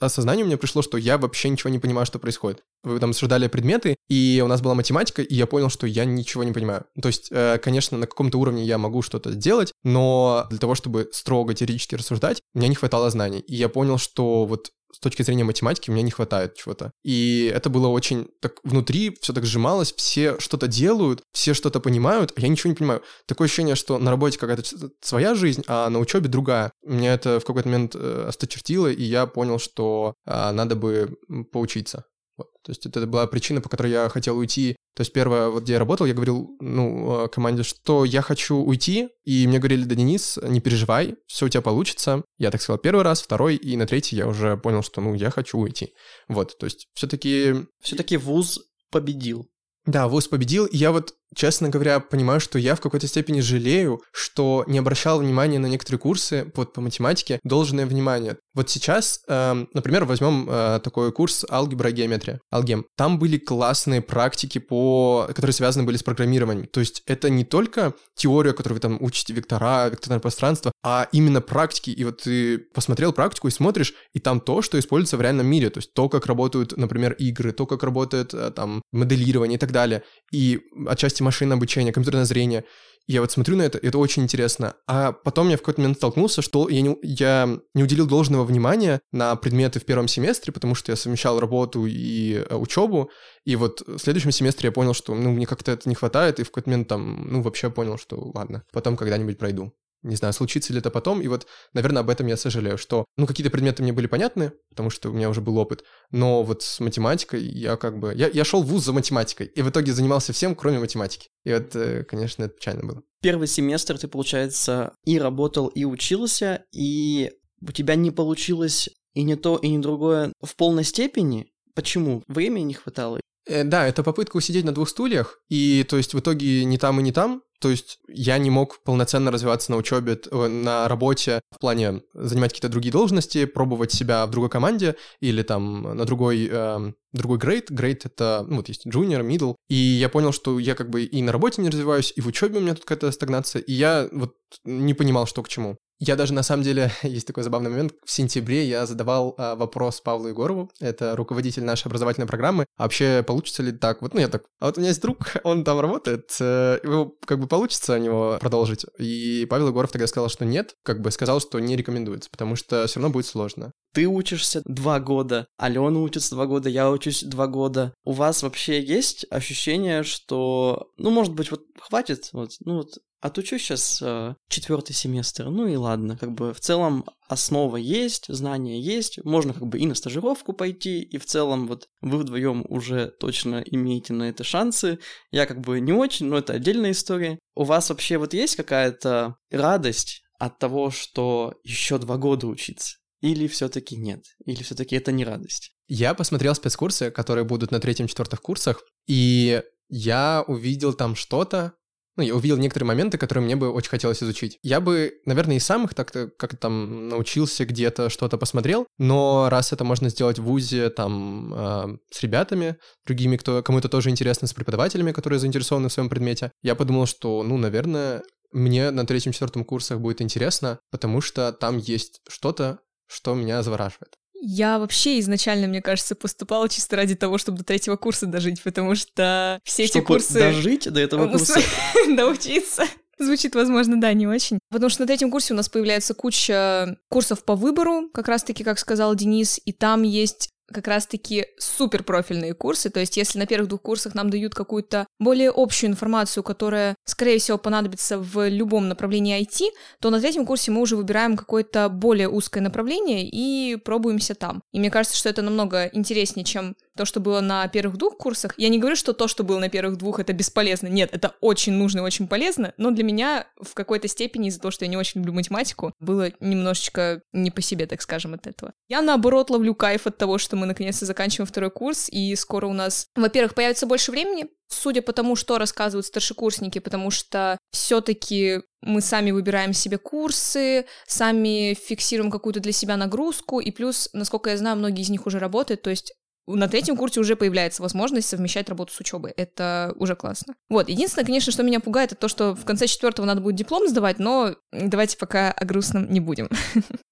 осознанием, 0.00 0.46
мне 0.46 0.56
пришло, 0.56 0.80
что 0.80 0.96
я 0.96 1.18
вообще 1.18 1.48
ничего 1.48 1.70
не 1.70 1.80
понимаю, 1.80 2.06
что 2.06 2.20
происходит. 2.20 2.62
Вы 2.84 3.00
там 3.00 3.10
обсуждали 3.10 3.48
предметы, 3.48 3.96
и 4.08 4.40
у 4.44 4.46
нас 4.46 4.62
была 4.62 4.76
математика, 4.76 5.22
и 5.22 5.34
я 5.34 5.46
понял, 5.46 5.70
что 5.70 5.88
я 5.88 6.04
ничего 6.04 6.44
не 6.44 6.52
понимаю. 6.52 6.84
То 7.02 7.08
есть, 7.08 7.30
конечно, 7.62 7.98
на 7.98 8.06
каком-то 8.06 8.38
уровне 8.38 8.64
я 8.64 8.78
могу 8.78 9.02
что-то 9.02 9.32
сделать, 9.32 9.72
но 9.82 10.46
для 10.50 10.58
того, 10.58 10.76
чтобы 10.76 11.08
строго 11.12 11.52
теоретически 11.52 11.96
рассуждать, 11.96 12.40
мне 12.54 12.68
не 12.68 12.74
хватало 12.74 13.10
знаний. 13.10 13.40
И 13.40 13.56
я 13.56 13.68
понял, 13.68 13.98
что 13.98 14.46
вот 14.46 14.70
с 14.94 14.98
точки 15.00 15.22
зрения 15.22 15.44
математики 15.44 15.90
мне 15.90 16.02
не 16.02 16.10
хватает 16.10 16.54
чего-то. 16.54 16.92
И 17.02 17.50
это 17.54 17.68
было 17.70 17.88
очень 17.88 18.28
так 18.40 18.60
внутри, 18.62 19.16
все 19.20 19.32
так 19.32 19.44
сжималось, 19.44 19.92
все 19.92 20.38
что-то 20.38 20.68
делают, 20.68 21.22
все 21.32 21.54
что-то 21.54 21.80
понимают, 21.80 22.32
а 22.36 22.40
я 22.40 22.48
ничего 22.48 22.70
не 22.70 22.76
понимаю. 22.76 23.02
Такое 23.26 23.46
ощущение, 23.46 23.74
что 23.74 23.98
на 23.98 24.10
работе 24.10 24.38
какая-то 24.38 24.62
своя 25.00 25.34
жизнь, 25.34 25.64
а 25.66 25.88
на 25.90 25.98
учебе 25.98 26.28
другая. 26.28 26.72
Меня 26.84 27.14
это 27.14 27.40
в 27.40 27.44
какой-то 27.44 27.68
момент 27.68 27.94
э, 27.94 28.26
осточертило, 28.28 28.90
и 28.90 29.02
я 29.02 29.26
понял, 29.26 29.58
что 29.58 30.14
э, 30.26 30.50
надо 30.52 30.76
бы 30.76 31.16
поучиться. 31.52 32.04
Вот. 32.36 32.48
То 32.62 32.70
есть 32.70 32.86
это 32.86 33.06
была 33.06 33.26
причина, 33.26 33.60
по 33.60 33.68
которой 33.68 33.92
я 33.92 34.08
хотел 34.08 34.36
уйти. 34.36 34.76
То 34.94 35.00
есть 35.00 35.12
первое, 35.12 35.48
вот 35.48 35.64
где 35.64 35.74
я 35.74 35.78
работал, 35.78 36.06
я 36.06 36.14
говорил, 36.14 36.56
ну, 36.60 37.28
команде, 37.28 37.64
что 37.64 38.04
я 38.04 38.22
хочу 38.22 38.56
уйти, 38.56 39.08
и 39.24 39.46
мне 39.46 39.58
говорили, 39.58 39.84
да, 39.84 39.94
Денис, 39.94 40.38
не 40.42 40.60
переживай, 40.60 41.16
все 41.26 41.46
у 41.46 41.48
тебя 41.48 41.62
получится. 41.62 42.22
Я 42.38 42.50
так 42.50 42.62
сказал 42.62 42.78
первый 42.78 43.02
раз, 43.02 43.20
второй, 43.20 43.56
и 43.56 43.76
на 43.76 43.86
третий 43.86 44.16
я 44.16 44.28
уже 44.28 44.56
понял, 44.56 44.82
что, 44.82 45.00
ну, 45.00 45.14
я 45.14 45.30
хочу 45.30 45.58
уйти. 45.58 45.94
Вот, 46.28 46.56
то 46.58 46.66
есть 46.66 46.86
все-таки... 46.94 47.54
Все-таки 47.82 48.16
вуз 48.16 48.60
победил. 48.90 49.48
Да, 49.86 50.08
ВУЗ 50.08 50.28
победил, 50.28 50.64
и 50.64 50.76
я 50.78 50.92
вот 50.92 51.14
честно 51.34 51.68
говоря, 51.68 52.00
понимаю, 52.00 52.40
что 52.40 52.58
я 52.58 52.74
в 52.74 52.80
какой-то 52.80 53.06
степени 53.06 53.40
жалею, 53.40 54.02
что 54.12 54.64
не 54.66 54.78
обращал 54.78 55.18
внимания 55.18 55.58
на 55.58 55.66
некоторые 55.66 55.98
курсы 55.98 56.50
вот, 56.54 56.72
по 56.72 56.80
математике, 56.80 57.40
должное 57.42 57.86
внимание. 57.86 58.36
Вот 58.54 58.70
сейчас, 58.70 59.20
э, 59.28 59.64
например, 59.72 60.04
возьмем 60.04 60.48
э, 60.48 60.80
такой 60.82 61.12
курс 61.12 61.44
алгебра 61.50 61.90
и 61.90 61.92
геометрия, 61.92 62.40
алгем. 62.50 62.86
Там 62.96 63.18
были 63.18 63.38
классные 63.38 64.00
практики, 64.00 64.58
по, 64.58 65.26
которые 65.28 65.52
связаны 65.52 65.84
были 65.84 65.96
с 65.96 66.02
программированием. 66.02 66.68
То 66.68 66.80
есть 66.80 67.02
это 67.06 67.30
не 67.30 67.44
только 67.44 67.94
теория, 68.16 68.52
которую 68.52 68.76
вы 68.76 68.80
там 68.80 68.98
учите, 69.00 69.32
вектора, 69.32 69.88
векторное 69.88 70.20
пространство, 70.20 70.72
а 70.84 71.08
именно 71.12 71.40
практики. 71.40 71.90
И 71.90 72.04
вот 72.04 72.22
ты 72.22 72.58
посмотрел 72.58 73.12
практику 73.12 73.48
и 73.48 73.50
смотришь, 73.50 73.94
и 74.12 74.20
там 74.20 74.40
то, 74.40 74.62
что 74.62 74.78
используется 74.78 75.16
в 75.16 75.20
реальном 75.20 75.46
мире. 75.46 75.70
То 75.70 75.78
есть 75.78 75.92
то, 75.94 76.08
как 76.08 76.26
работают, 76.26 76.76
например, 76.76 77.12
игры, 77.14 77.52
то, 77.52 77.66
как 77.66 77.82
работает 77.82 78.34
э, 78.34 78.50
там 78.50 78.82
моделирование 78.92 79.56
и 79.56 79.58
так 79.58 79.72
далее. 79.72 80.02
И 80.32 80.60
отчасти 80.86 81.13
машинное 81.22 81.56
обучение, 81.56 81.92
компьютерное 81.92 82.24
зрение. 82.24 82.64
Я 83.06 83.20
вот 83.20 83.30
смотрю 83.30 83.56
на 83.56 83.62
это, 83.62 83.76
и 83.76 83.86
это 83.86 83.98
очень 83.98 84.22
интересно. 84.22 84.76
А 84.86 85.12
потом 85.12 85.50
я 85.50 85.56
в 85.56 85.60
какой-то 85.60 85.82
момент 85.82 85.98
столкнулся, 85.98 86.40
что 86.40 86.70
я 86.70 86.80
не, 86.80 86.96
я 87.02 87.60
не 87.74 87.82
уделил 87.82 88.06
должного 88.06 88.44
внимания 88.44 89.00
на 89.12 89.36
предметы 89.36 89.78
в 89.78 89.84
первом 89.84 90.08
семестре, 90.08 90.54
потому 90.54 90.74
что 90.74 90.90
я 90.90 90.96
совмещал 90.96 91.38
работу 91.38 91.84
и 91.84 92.44
э, 92.48 92.54
учебу. 92.56 93.10
И 93.44 93.56
вот 93.56 93.82
в 93.86 93.98
следующем 93.98 94.30
семестре 94.30 94.68
я 94.68 94.72
понял, 94.72 94.94
что 94.94 95.14
ну, 95.14 95.32
мне 95.32 95.44
как-то 95.44 95.72
это 95.72 95.86
не 95.86 95.94
хватает, 95.94 96.40
и 96.40 96.44
в 96.44 96.46
какой-то 96.46 96.70
момент 96.70 96.88
там, 96.88 97.28
ну, 97.30 97.42
вообще 97.42 97.68
понял, 97.70 97.98
что 97.98 98.32
ладно, 98.34 98.64
потом 98.72 98.96
когда-нибудь 98.96 99.36
пройду. 99.36 99.74
Не 100.04 100.16
знаю, 100.16 100.32
случится 100.32 100.72
ли 100.72 100.78
это 100.78 100.90
потом, 100.90 101.20
и 101.20 101.28
вот, 101.28 101.46
наверное, 101.72 102.00
об 102.00 102.10
этом 102.10 102.26
я 102.26 102.36
сожалею, 102.36 102.78
что, 102.78 103.04
ну, 103.16 103.26
какие-то 103.26 103.50
предметы 103.50 103.82
мне 103.82 103.92
были 103.92 104.06
понятны, 104.06 104.52
потому 104.70 104.90
что 104.90 105.10
у 105.10 105.12
меня 105.12 105.28
уже 105.30 105.40
был 105.40 105.58
опыт, 105.58 105.84
но 106.10 106.42
вот 106.42 106.62
с 106.62 106.78
математикой 106.80 107.42
я 107.42 107.76
как 107.76 107.98
бы... 107.98 108.14
Я, 108.14 108.28
я 108.28 108.44
шел 108.44 108.62
в 108.62 108.66
ВУЗ 108.66 108.84
за 108.84 108.92
математикой, 108.92 109.46
и 109.46 109.62
в 109.62 109.70
итоге 109.70 109.92
занимался 109.92 110.32
всем, 110.32 110.54
кроме 110.54 110.78
математики. 110.78 111.28
И 111.44 111.52
вот, 111.52 111.74
э, 111.74 112.04
конечно, 112.04 112.44
это 112.44 112.54
печально 112.54 112.84
было. 112.84 113.02
Первый 113.22 113.48
семестр 113.48 113.98
ты, 113.98 114.06
получается, 114.06 114.92
и 115.04 115.18
работал, 115.18 115.68
и 115.68 115.84
учился, 115.84 116.64
и 116.72 117.32
у 117.66 117.72
тебя 117.72 117.94
не 117.94 118.10
получилось 118.10 118.90
и 119.14 119.22
не 119.22 119.36
то, 119.36 119.56
и 119.56 119.68
не 119.68 119.78
другое 119.78 120.32
в 120.42 120.54
полной 120.56 120.84
степени. 120.84 121.46
Почему? 121.74 122.22
Времени 122.28 122.64
не 122.64 122.74
хватало? 122.74 123.20
Э, 123.46 123.64
да, 123.64 123.86
это 123.86 124.02
попытка 124.02 124.36
усидеть 124.36 124.64
на 124.64 124.72
двух 124.72 124.88
стульях, 124.88 125.40
и 125.48 125.84
то 125.88 125.96
есть 125.96 126.14
в 126.14 126.20
итоге 126.20 126.64
ни 126.64 126.76
там 126.76 127.00
и 127.00 127.02
не 127.02 127.12
там, 127.12 127.42
то 127.64 127.70
есть 127.70 127.98
я 128.08 128.36
не 128.36 128.50
мог 128.50 128.82
полноценно 128.84 129.30
развиваться 129.30 129.70
на 129.70 129.78
учебе, 129.78 130.20
э, 130.30 130.48
на 130.48 130.86
работе, 130.86 131.40
в 131.50 131.58
плане 131.58 132.02
занимать 132.12 132.52
какие-то 132.52 132.68
другие 132.68 132.92
должности, 132.92 133.46
пробовать 133.46 133.90
себя 133.90 134.26
в 134.26 134.30
другой 134.30 134.50
команде 134.50 134.96
или 135.20 135.42
там 135.42 135.96
на 135.96 136.04
другой, 136.04 136.46
э, 136.52 136.92
другой 137.14 137.38
грейд. 137.38 137.70
Грейд— 137.70 138.04
это, 138.04 138.44
ну 138.46 138.56
вот 138.56 138.68
есть 138.68 138.86
junior, 138.86 139.26
middle. 139.26 139.54
И 139.70 139.76
я 139.76 140.10
понял, 140.10 140.32
что 140.32 140.58
я 140.58 140.74
как 140.74 140.90
бы 140.90 141.04
и 141.04 141.22
на 141.22 141.32
работе 141.32 141.62
не 141.62 141.70
развиваюсь, 141.70 142.12
и 142.14 142.20
в 142.20 142.26
учебе 142.26 142.58
у 142.58 142.60
меня 142.60 142.74
тут 142.74 142.84
какая-то 142.84 143.10
стагнация, 143.12 143.62
и 143.62 143.72
я 143.72 144.10
вот 144.12 144.34
не 144.64 144.92
понимал, 144.92 145.24
что 145.24 145.42
к 145.42 145.48
чему. 145.48 145.78
Я 145.98 146.16
даже, 146.16 146.34
на 146.34 146.42
самом 146.42 146.62
деле, 146.62 146.90
есть 147.02 147.26
такой 147.26 147.42
забавный 147.42 147.70
момент. 147.70 147.92
В 148.04 148.10
сентябре 148.10 148.66
я 148.66 148.86
задавал 148.86 149.34
а, 149.38 149.54
вопрос 149.54 150.00
Павлу 150.00 150.28
Егорову, 150.28 150.70
это 150.80 151.16
руководитель 151.16 151.64
нашей 151.64 151.86
образовательной 151.86 152.26
программы. 152.26 152.66
А 152.76 152.84
вообще, 152.84 153.22
получится 153.26 153.62
ли 153.62 153.72
так? 153.72 154.02
Вот, 154.02 154.14
ну, 154.14 154.20
я 154.20 154.28
так, 154.28 154.44
а 154.60 154.66
вот 154.66 154.76
у 154.76 154.80
меня 154.80 154.90
есть 154.90 155.02
друг, 155.02 155.18
он 155.44 155.64
там 155.64 155.80
работает, 155.80 156.36
э, 156.40 156.80
его 156.82 157.14
как 157.24 157.38
бы 157.38 157.46
получится 157.46 157.94
у 157.94 157.98
него 157.98 158.38
продолжить. 158.40 158.84
И 158.98 159.46
Павел 159.48 159.68
Егоров 159.68 159.92
тогда 159.92 160.06
сказал, 160.06 160.28
что 160.28 160.44
нет, 160.44 160.74
как 160.82 161.00
бы 161.00 161.10
сказал, 161.10 161.40
что 161.40 161.58
не 161.60 161.76
рекомендуется, 161.76 162.30
потому 162.30 162.56
что 162.56 162.86
все 162.86 163.00
равно 163.00 163.12
будет 163.12 163.26
сложно. 163.26 163.72
Ты 163.92 164.08
учишься 164.08 164.62
два 164.64 164.98
года, 164.98 165.46
Алена 165.56 166.00
учится 166.00 166.34
два 166.34 166.46
года, 166.46 166.68
я 166.68 166.90
учусь 166.90 167.22
два 167.22 167.46
года. 167.46 167.94
У 168.04 168.12
вас 168.12 168.42
вообще 168.42 168.82
есть 168.82 169.24
ощущение, 169.30 170.02
что, 170.02 170.88
ну, 170.98 171.10
может 171.10 171.32
быть, 171.34 171.50
вот 171.52 171.62
хватит, 171.80 172.30
вот, 172.32 172.50
ну, 172.64 172.78
вот 172.78 172.98
отучу 173.24 173.58
сейчас 173.58 174.00
э, 174.02 174.34
четвертый 174.48 174.92
семестр, 174.92 175.48
ну 175.48 175.66
и 175.66 175.76
ладно, 175.76 176.18
как 176.18 176.32
бы 176.32 176.52
в 176.52 176.60
целом 176.60 177.06
основа 177.26 177.78
есть, 177.78 178.26
знания 178.28 178.78
есть, 178.78 179.24
можно 179.24 179.54
как 179.54 179.66
бы 179.66 179.78
и 179.78 179.86
на 179.86 179.94
стажировку 179.94 180.52
пойти, 180.52 181.00
и 181.00 181.16
в 181.16 181.24
целом 181.24 181.66
вот 181.66 181.88
вы 182.02 182.18
вдвоем 182.18 182.66
уже 182.68 183.08
точно 183.18 183.62
имеете 183.64 184.12
на 184.12 184.24
это 184.24 184.44
шансы. 184.44 184.98
Я 185.30 185.46
как 185.46 185.62
бы 185.62 185.80
не 185.80 185.92
очень, 185.92 186.26
но 186.26 186.36
это 186.36 186.52
отдельная 186.52 186.90
история. 186.90 187.38
У 187.54 187.64
вас 187.64 187.88
вообще 187.88 188.18
вот 188.18 188.34
есть 188.34 188.56
какая-то 188.56 189.36
радость 189.50 190.22
от 190.38 190.58
того, 190.58 190.90
что 190.90 191.54
еще 191.64 191.96
два 191.96 192.18
года 192.18 192.46
учиться? 192.46 192.98
Или 193.22 193.46
все-таки 193.46 193.96
нет? 193.96 194.22
Или 194.44 194.62
все-таки 194.62 194.96
это 194.96 195.12
не 195.12 195.24
радость? 195.24 195.72
Я 195.88 196.12
посмотрел 196.12 196.54
спецкурсы, 196.54 197.10
которые 197.10 197.46
будут 197.46 197.70
на 197.70 197.80
третьем-четвертых 197.80 198.42
курсах, 198.42 198.82
и 199.06 199.62
я 199.88 200.44
увидел 200.46 200.92
там 200.92 201.14
что-то, 201.14 201.72
ну, 202.16 202.22
я 202.22 202.34
увидел 202.34 202.56
некоторые 202.56 202.86
моменты, 202.86 203.18
которые 203.18 203.44
мне 203.44 203.56
бы 203.56 203.70
очень 203.70 203.90
хотелось 203.90 204.22
изучить. 204.22 204.58
Я 204.62 204.80
бы, 204.80 205.14
наверное, 205.26 205.56
и 205.56 205.60
сам 205.60 205.84
их 205.84 205.94
так-то 205.94 206.28
как 206.38 206.56
там 206.56 207.08
научился 207.08 207.64
где-то, 207.64 208.08
что-то 208.10 208.38
посмотрел, 208.38 208.86
но 208.98 209.48
раз 209.50 209.72
это 209.72 209.84
можно 209.84 210.08
сделать 210.08 210.38
в 210.38 210.44
ВУЗе, 210.44 210.90
там, 210.90 211.52
э, 211.54 211.96
с 212.10 212.22
ребятами, 212.22 212.76
другими, 213.06 213.36
кто, 213.36 213.62
кому 213.62 213.78
это 213.78 213.88
тоже 213.88 214.10
интересно, 214.10 214.46
с 214.46 214.54
преподавателями, 214.54 215.12
которые 215.12 215.38
заинтересованы 215.38 215.88
в 215.88 215.92
своем 215.92 216.08
предмете, 216.08 216.52
я 216.62 216.74
подумал, 216.74 217.06
что, 217.06 217.42
ну, 217.42 217.56
наверное, 217.56 218.22
мне 218.52 218.90
на 218.92 219.04
третьем-четвертом 219.04 219.64
курсах 219.64 219.98
будет 219.98 220.22
интересно, 220.22 220.78
потому 220.90 221.20
что 221.20 221.52
там 221.52 221.78
есть 221.78 222.20
что-то, 222.28 222.78
что 223.08 223.34
меня 223.34 223.62
завораживает. 223.62 224.14
Я 224.46 224.78
вообще 224.78 225.18
изначально, 225.20 225.66
мне 225.66 225.80
кажется, 225.80 226.14
поступала 226.14 226.68
чисто 226.68 226.96
ради 226.96 227.14
того, 227.14 227.38
чтобы 227.38 227.58
до 227.58 227.64
третьего 227.64 227.96
курса 227.96 228.26
дожить, 228.26 228.62
потому 228.62 228.94
что 228.94 229.58
все 229.64 229.86
чтобы 229.86 230.00
эти 230.00 230.06
курсы... 230.06 230.38
дожить 230.38 230.92
до 230.92 231.00
этого 231.00 231.28
курса? 231.28 231.60
Научиться. 232.08 232.84
Звучит, 233.18 233.54
возможно, 233.54 233.98
да, 233.98 234.12
не 234.12 234.26
очень. 234.26 234.58
Потому 234.70 234.90
что 234.90 235.02
на 235.02 235.06
третьем 235.06 235.30
курсе 235.30 235.54
у 235.54 235.56
нас 235.56 235.70
появляется 235.70 236.12
куча 236.12 236.98
курсов 237.08 237.42
по 237.44 237.56
выбору, 237.56 238.10
как 238.12 238.28
раз-таки, 238.28 238.64
как 238.64 238.78
сказал 238.78 239.14
Денис, 239.14 239.58
и 239.64 239.72
там 239.72 240.02
есть 240.02 240.50
как 240.72 240.88
раз-таки 240.88 241.46
суперпрофильные 241.58 242.54
курсы, 242.54 242.90
то 242.90 243.00
есть 243.00 243.16
если 243.16 243.38
на 243.38 243.46
первых 243.46 243.68
двух 243.68 243.82
курсах 243.82 244.14
нам 244.14 244.30
дают 244.30 244.54
какую-то 244.54 245.06
более 245.18 245.50
общую 245.54 245.90
информацию, 245.90 246.42
которая, 246.42 246.96
скорее 247.04 247.38
всего, 247.38 247.58
понадобится 247.58 248.18
в 248.18 248.48
любом 248.48 248.88
направлении 248.88 249.40
IT, 249.40 249.70
то 250.00 250.10
на 250.10 250.20
третьем 250.20 250.46
курсе 250.46 250.70
мы 250.70 250.80
уже 250.80 250.96
выбираем 250.96 251.36
какое-то 251.36 251.88
более 251.88 252.28
узкое 252.28 252.60
направление 252.60 253.28
и 253.28 253.76
пробуемся 253.76 254.34
там. 254.34 254.62
И 254.72 254.78
мне 254.78 254.90
кажется, 254.90 255.16
что 255.16 255.28
это 255.28 255.42
намного 255.42 255.86
интереснее, 255.92 256.44
чем 256.44 256.76
то, 256.96 257.04
что 257.04 257.20
было 257.20 257.40
на 257.40 257.66
первых 257.68 257.96
двух 257.96 258.16
курсах. 258.16 258.54
Я 258.56 258.68
не 258.68 258.78
говорю, 258.78 258.96
что 258.96 259.12
то, 259.12 259.28
что 259.28 259.44
было 259.44 259.58
на 259.58 259.68
первых 259.68 259.96
двух, 259.96 260.20
это 260.20 260.32
бесполезно. 260.32 260.86
Нет, 260.86 261.10
это 261.12 261.34
очень 261.40 261.72
нужно 261.72 262.00
и 262.00 262.02
очень 262.02 262.28
полезно, 262.28 262.72
но 262.76 262.90
для 262.90 263.04
меня 263.04 263.46
в 263.60 263.74
какой-то 263.74 264.08
степени 264.08 264.48
из-за 264.48 264.60
того, 264.60 264.70
что 264.70 264.84
я 264.84 264.90
не 264.90 264.96
очень 264.96 265.20
люблю 265.20 265.32
математику, 265.32 265.92
было 266.00 266.30
немножечко 266.40 267.22
не 267.32 267.50
по 267.50 267.62
себе, 267.62 267.86
так 267.86 268.02
скажем, 268.02 268.34
от 268.34 268.46
этого. 268.46 268.72
Я, 268.88 269.02
наоборот, 269.02 269.50
ловлю 269.50 269.74
кайф 269.74 270.06
от 270.06 270.16
того, 270.16 270.38
что 270.38 270.56
мы 270.56 270.66
наконец-то 270.66 271.06
заканчиваем 271.06 271.46
второй 271.46 271.70
курс, 271.70 272.08
и 272.08 272.34
скоро 272.36 272.66
у 272.66 272.72
нас, 272.72 273.06
во-первых, 273.16 273.54
появится 273.54 273.86
больше 273.86 274.10
времени, 274.10 274.46
судя 274.68 275.02
по 275.02 275.12
тому, 275.12 275.36
что 275.36 275.58
рассказывают 275.58 276.06
старшекурсники, 276.06 276.78
потому 276.78 277.10
что 277.10 277.58
все-таки 277.70 278.60
мы 278.80 279.00
сами 279.00 279.30
выбираем 279.30 279.72
себе 279.72 279.98
курсы, 279.98 280.86
сами 281.06 281.74
фиксируем 281.74 282.30
какую-то 282.30 282.60
для 282.60 282.72
себя 282.72 282.96
нагрузку, 282.96 283.60
и 283.60 283.70
плюс, 283.70 284.08
насколько 284.12 284.50
я 284.50 284.56
знаю, 284.56 284.76
многие 284.76 285.02
из 285.02 285.10
них 285.10 285.26
уже 285.26 285.38
работают, 285.38 285.82
то 285.82 285.90
есть 285.90 286.14
на 286.46 286.68
третьем 286.68 286.96
курсе 286.96 287.20
уже 287.20 287.36
появляется 287.36 287.82
возможность 287.82 288.28
совмещать 288.28 288.68
работу 288.68 288.92
с 288.92 289.00
учебой. 289.00 289.32
Это 289.36 289.94
уже 289.96 290.16
классно. 290.16 290.54
Вот. 290.68 290.88
Единственное, 290.88 291.24
конечно, 291.24 291.52
что 291.52 291.62
меня 291.62 291.80
пугает, 291.80 292.12
это 292.12 292.20
то, 292.20 292.28
что 292.28 292.54
в 292.54 292.64
конце 292.64 292.86
четвертого 292.86 293.26
надо 293.26 293.40
будет 293.40 293.56
диплом 293.56 293.88
сдавать, 293.88 294.18
но 294.18 294.54
давайте 294.72 295.16
пока 295.16 295.52
о 295.52 295.64
грустном 295.64 296.10
не 296.10 296.20
будем. 296.20 296.48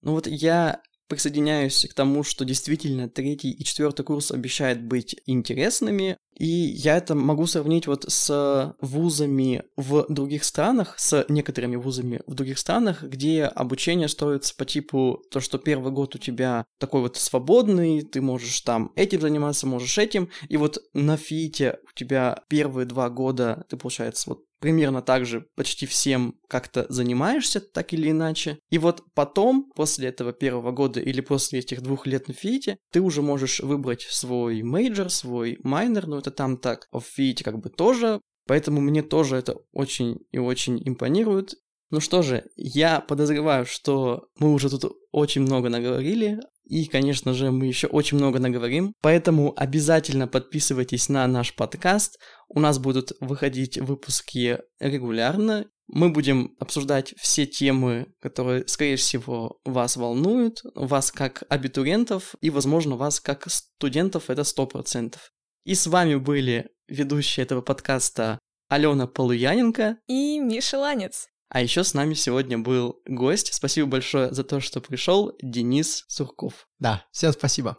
Ну 0.03 0.13
вот 0.13 0.27
я 0.27 0.81
присоединяюсь 1.13 1.87
к 1.91 1.93
тому, 1.93 2.23
что 2.23 2.47
действительно 2.47 3.07
третий 3.07 3.51
и 3.51 3.65
четвертый 3.65 4.03
курс 4.03 4.31
обещают 4.31 4.81
быть 4.81 5.15
интересными, 5.27 6.17
и 6.39 6.47
я 6.47 6.97
это 6.97 7.15
могу 7.15 7.47
сравнить 7.47 7.87
вот 7.87 8.07
с 8.09 8.75
вузами 8.81 9.65
в 9.77 10.07
других 10.09 10.45
странах, 10.45 10.95
с 10.99 11.27
некоторыми 11.29 11.77
вузами 11.77 12.23
в 12.27 12.33
других 12.33 12.59
странах, 12.59 13.03
где 13.03 13.45
обучение 13.45 14.09
строится 14.09 14.55
по 14.57 14.65
типу 14.65 15.23
то, 15.31 15.41
что 15.41 15.59
первый 15.59 15.93
год 15.93 16.15
у 16.15 16.19
тебя 16.19 16.65
такой 16.79 17.03
вот 17.03 17.19
свободный, 17.19 18.01
ты 18.01 18.23
можешь 18.23 18.63
там 18.63 18.91
этим 18.97 19.21
заниматься, 19.21 19.67
можешь 19.67 19.99
этим, 19.99 20.31
и 20.49 20.57
вот 20.57 20.79
на 20.95 21.19
ФИТе 21.19 21.79
у 21.91 21.95
тебя 21.95 22.43
первые 22.49 22.87
два 22.87 23.11
года 23.11 23.67
ты, 23.69 23.77
получается, 23.77 24.31
вот 24.31 24.45
примерно 24.63 25.03
так 25.03 25.27
же 25.27 25.45
почти 25.57 25.87
всем 25.87 26.37
как-то 26.49 26.87
занимаешься, 26.89 27.61
так 27.61 27.93
или 27.93 28.11
иначе. 28.11 28.61
И 28.71 28.79
вот 28.79 29.03
потом, 29.13 29.73
после 29.75 30.09
этого 30.09 30.33
первого 30.33 30.71
года 30.71 31.01
или 31.01 31.21
после 31.21 31.59
этих 31.59 31.83
двух 31.83 32.07
лет 32.07 32.29
на 32.29 32.35
ФИИТе, 32.35 32.79
ты 32.93 33.01
уже 33.01 33.23
можешь 33.23 33.59
выбрать 33.59 34.03
свой 34.03 34.63
major, 34.63 35.11
свой 35.11 35.59
minor, 35.65 36.07
но 36.07 36.19
это 36.19 36.31
там 36.31 36.57
так. 36.57 36.87
А 36.93 37.01
в 37.01 37.05
ФИИТе 37.05 37.43
как 37.43 37.59
бы 37.59 37.71
тоже. 37.71 38.21
Поэтому 38.47 38.81
мне 38.81 39.03
тоже 39.03 39.37
это 39.37 39.57
очень 39.73 40.21
и 40.31 40.39
очень 40.39 40.81
импонирует. 40.89 41.55
Ну 41.93 42.01
что 42.01 42.23
же, 42.23 42.47
я 42.57 43.01
подозреваю, 43.01 43.67
что 43.67 44.25
мы 44.39 44.55
уже 44.55 44.71
тут 44.71 44.97
очень 45.11 45.43
много 45.43 45.69
наговорили, 45.69 46.41
и, 46.65 46.87
конечно 46.87 47.35
же, 47.35 47.51
мы 47.51 47.67
еще 47.67 47.87
очень 47.87 48.17
много 48.17 48.39
наговорим. 48.39 48.95
Поэтому 49.03 49.53
обязательно 49.55 50.27
подписывайтесь 50.27 51.11
на 51.11 51.27
наш 51.27 51.55
подкаст. 51.55 52.19
У 52.49 52.61
нас 52.61 52.79
будут 52.79 53.13
выходить 53.21 53.77
выпуски 53.77 54.59
регулярно. 54.81 55.67
Мы 55.87 56.09
будем 56.09 56.57
обсуждать 56.59 57.13
все 57.19 57.45
темы, 57.45 58.07
которые, 58.23 58.67
скорее 58.69 58.97
всего, 58.97 59.61
вас 59.67 59.99
волнуют, 59.99 60.63
вас 60.75 61.13
как 61.13 61.43
абитуриентов 61.51 62.37
и, 62.41 62.49
возможно, 62.49 62.97
вас 62.97 63.21
как 63.21 63.51
студентов, 63.51 64.31
это 64.31 64.43
100%. 64.43 65.17
И 65.67 65.75
с 65.75 65.87
вами 65.87 66.15
были 66.15 66.71
ведущие 66.89 67.45
этого 67.45 67.61
подкаста 67.61 68.39
Алена 68.71 69.07
Полуяненко 69.07 69.99
и 70.07 70.39
Миша 70.39 70.79
Ланец. 70.79 71.29
А 71.53 71.61
еще 71.61 71.85
с 71.85 71.93
нами 71.93 72.15
сегодня 72.15 72.59
был 72.59 73.03
гость. 73.07 73.53
Спасибо 73.53 73.87
большое 73.87 74.33
за 74.33 74.43
то, 74.43 74.59
что 74.61 74.81
пришел, 74.81 75.37
Денис 75.43 76.07
Сурков. 76.09 76.67
Да, 76.79 77.05
всем 77.13 77.31
спасибо. 77.33 77.77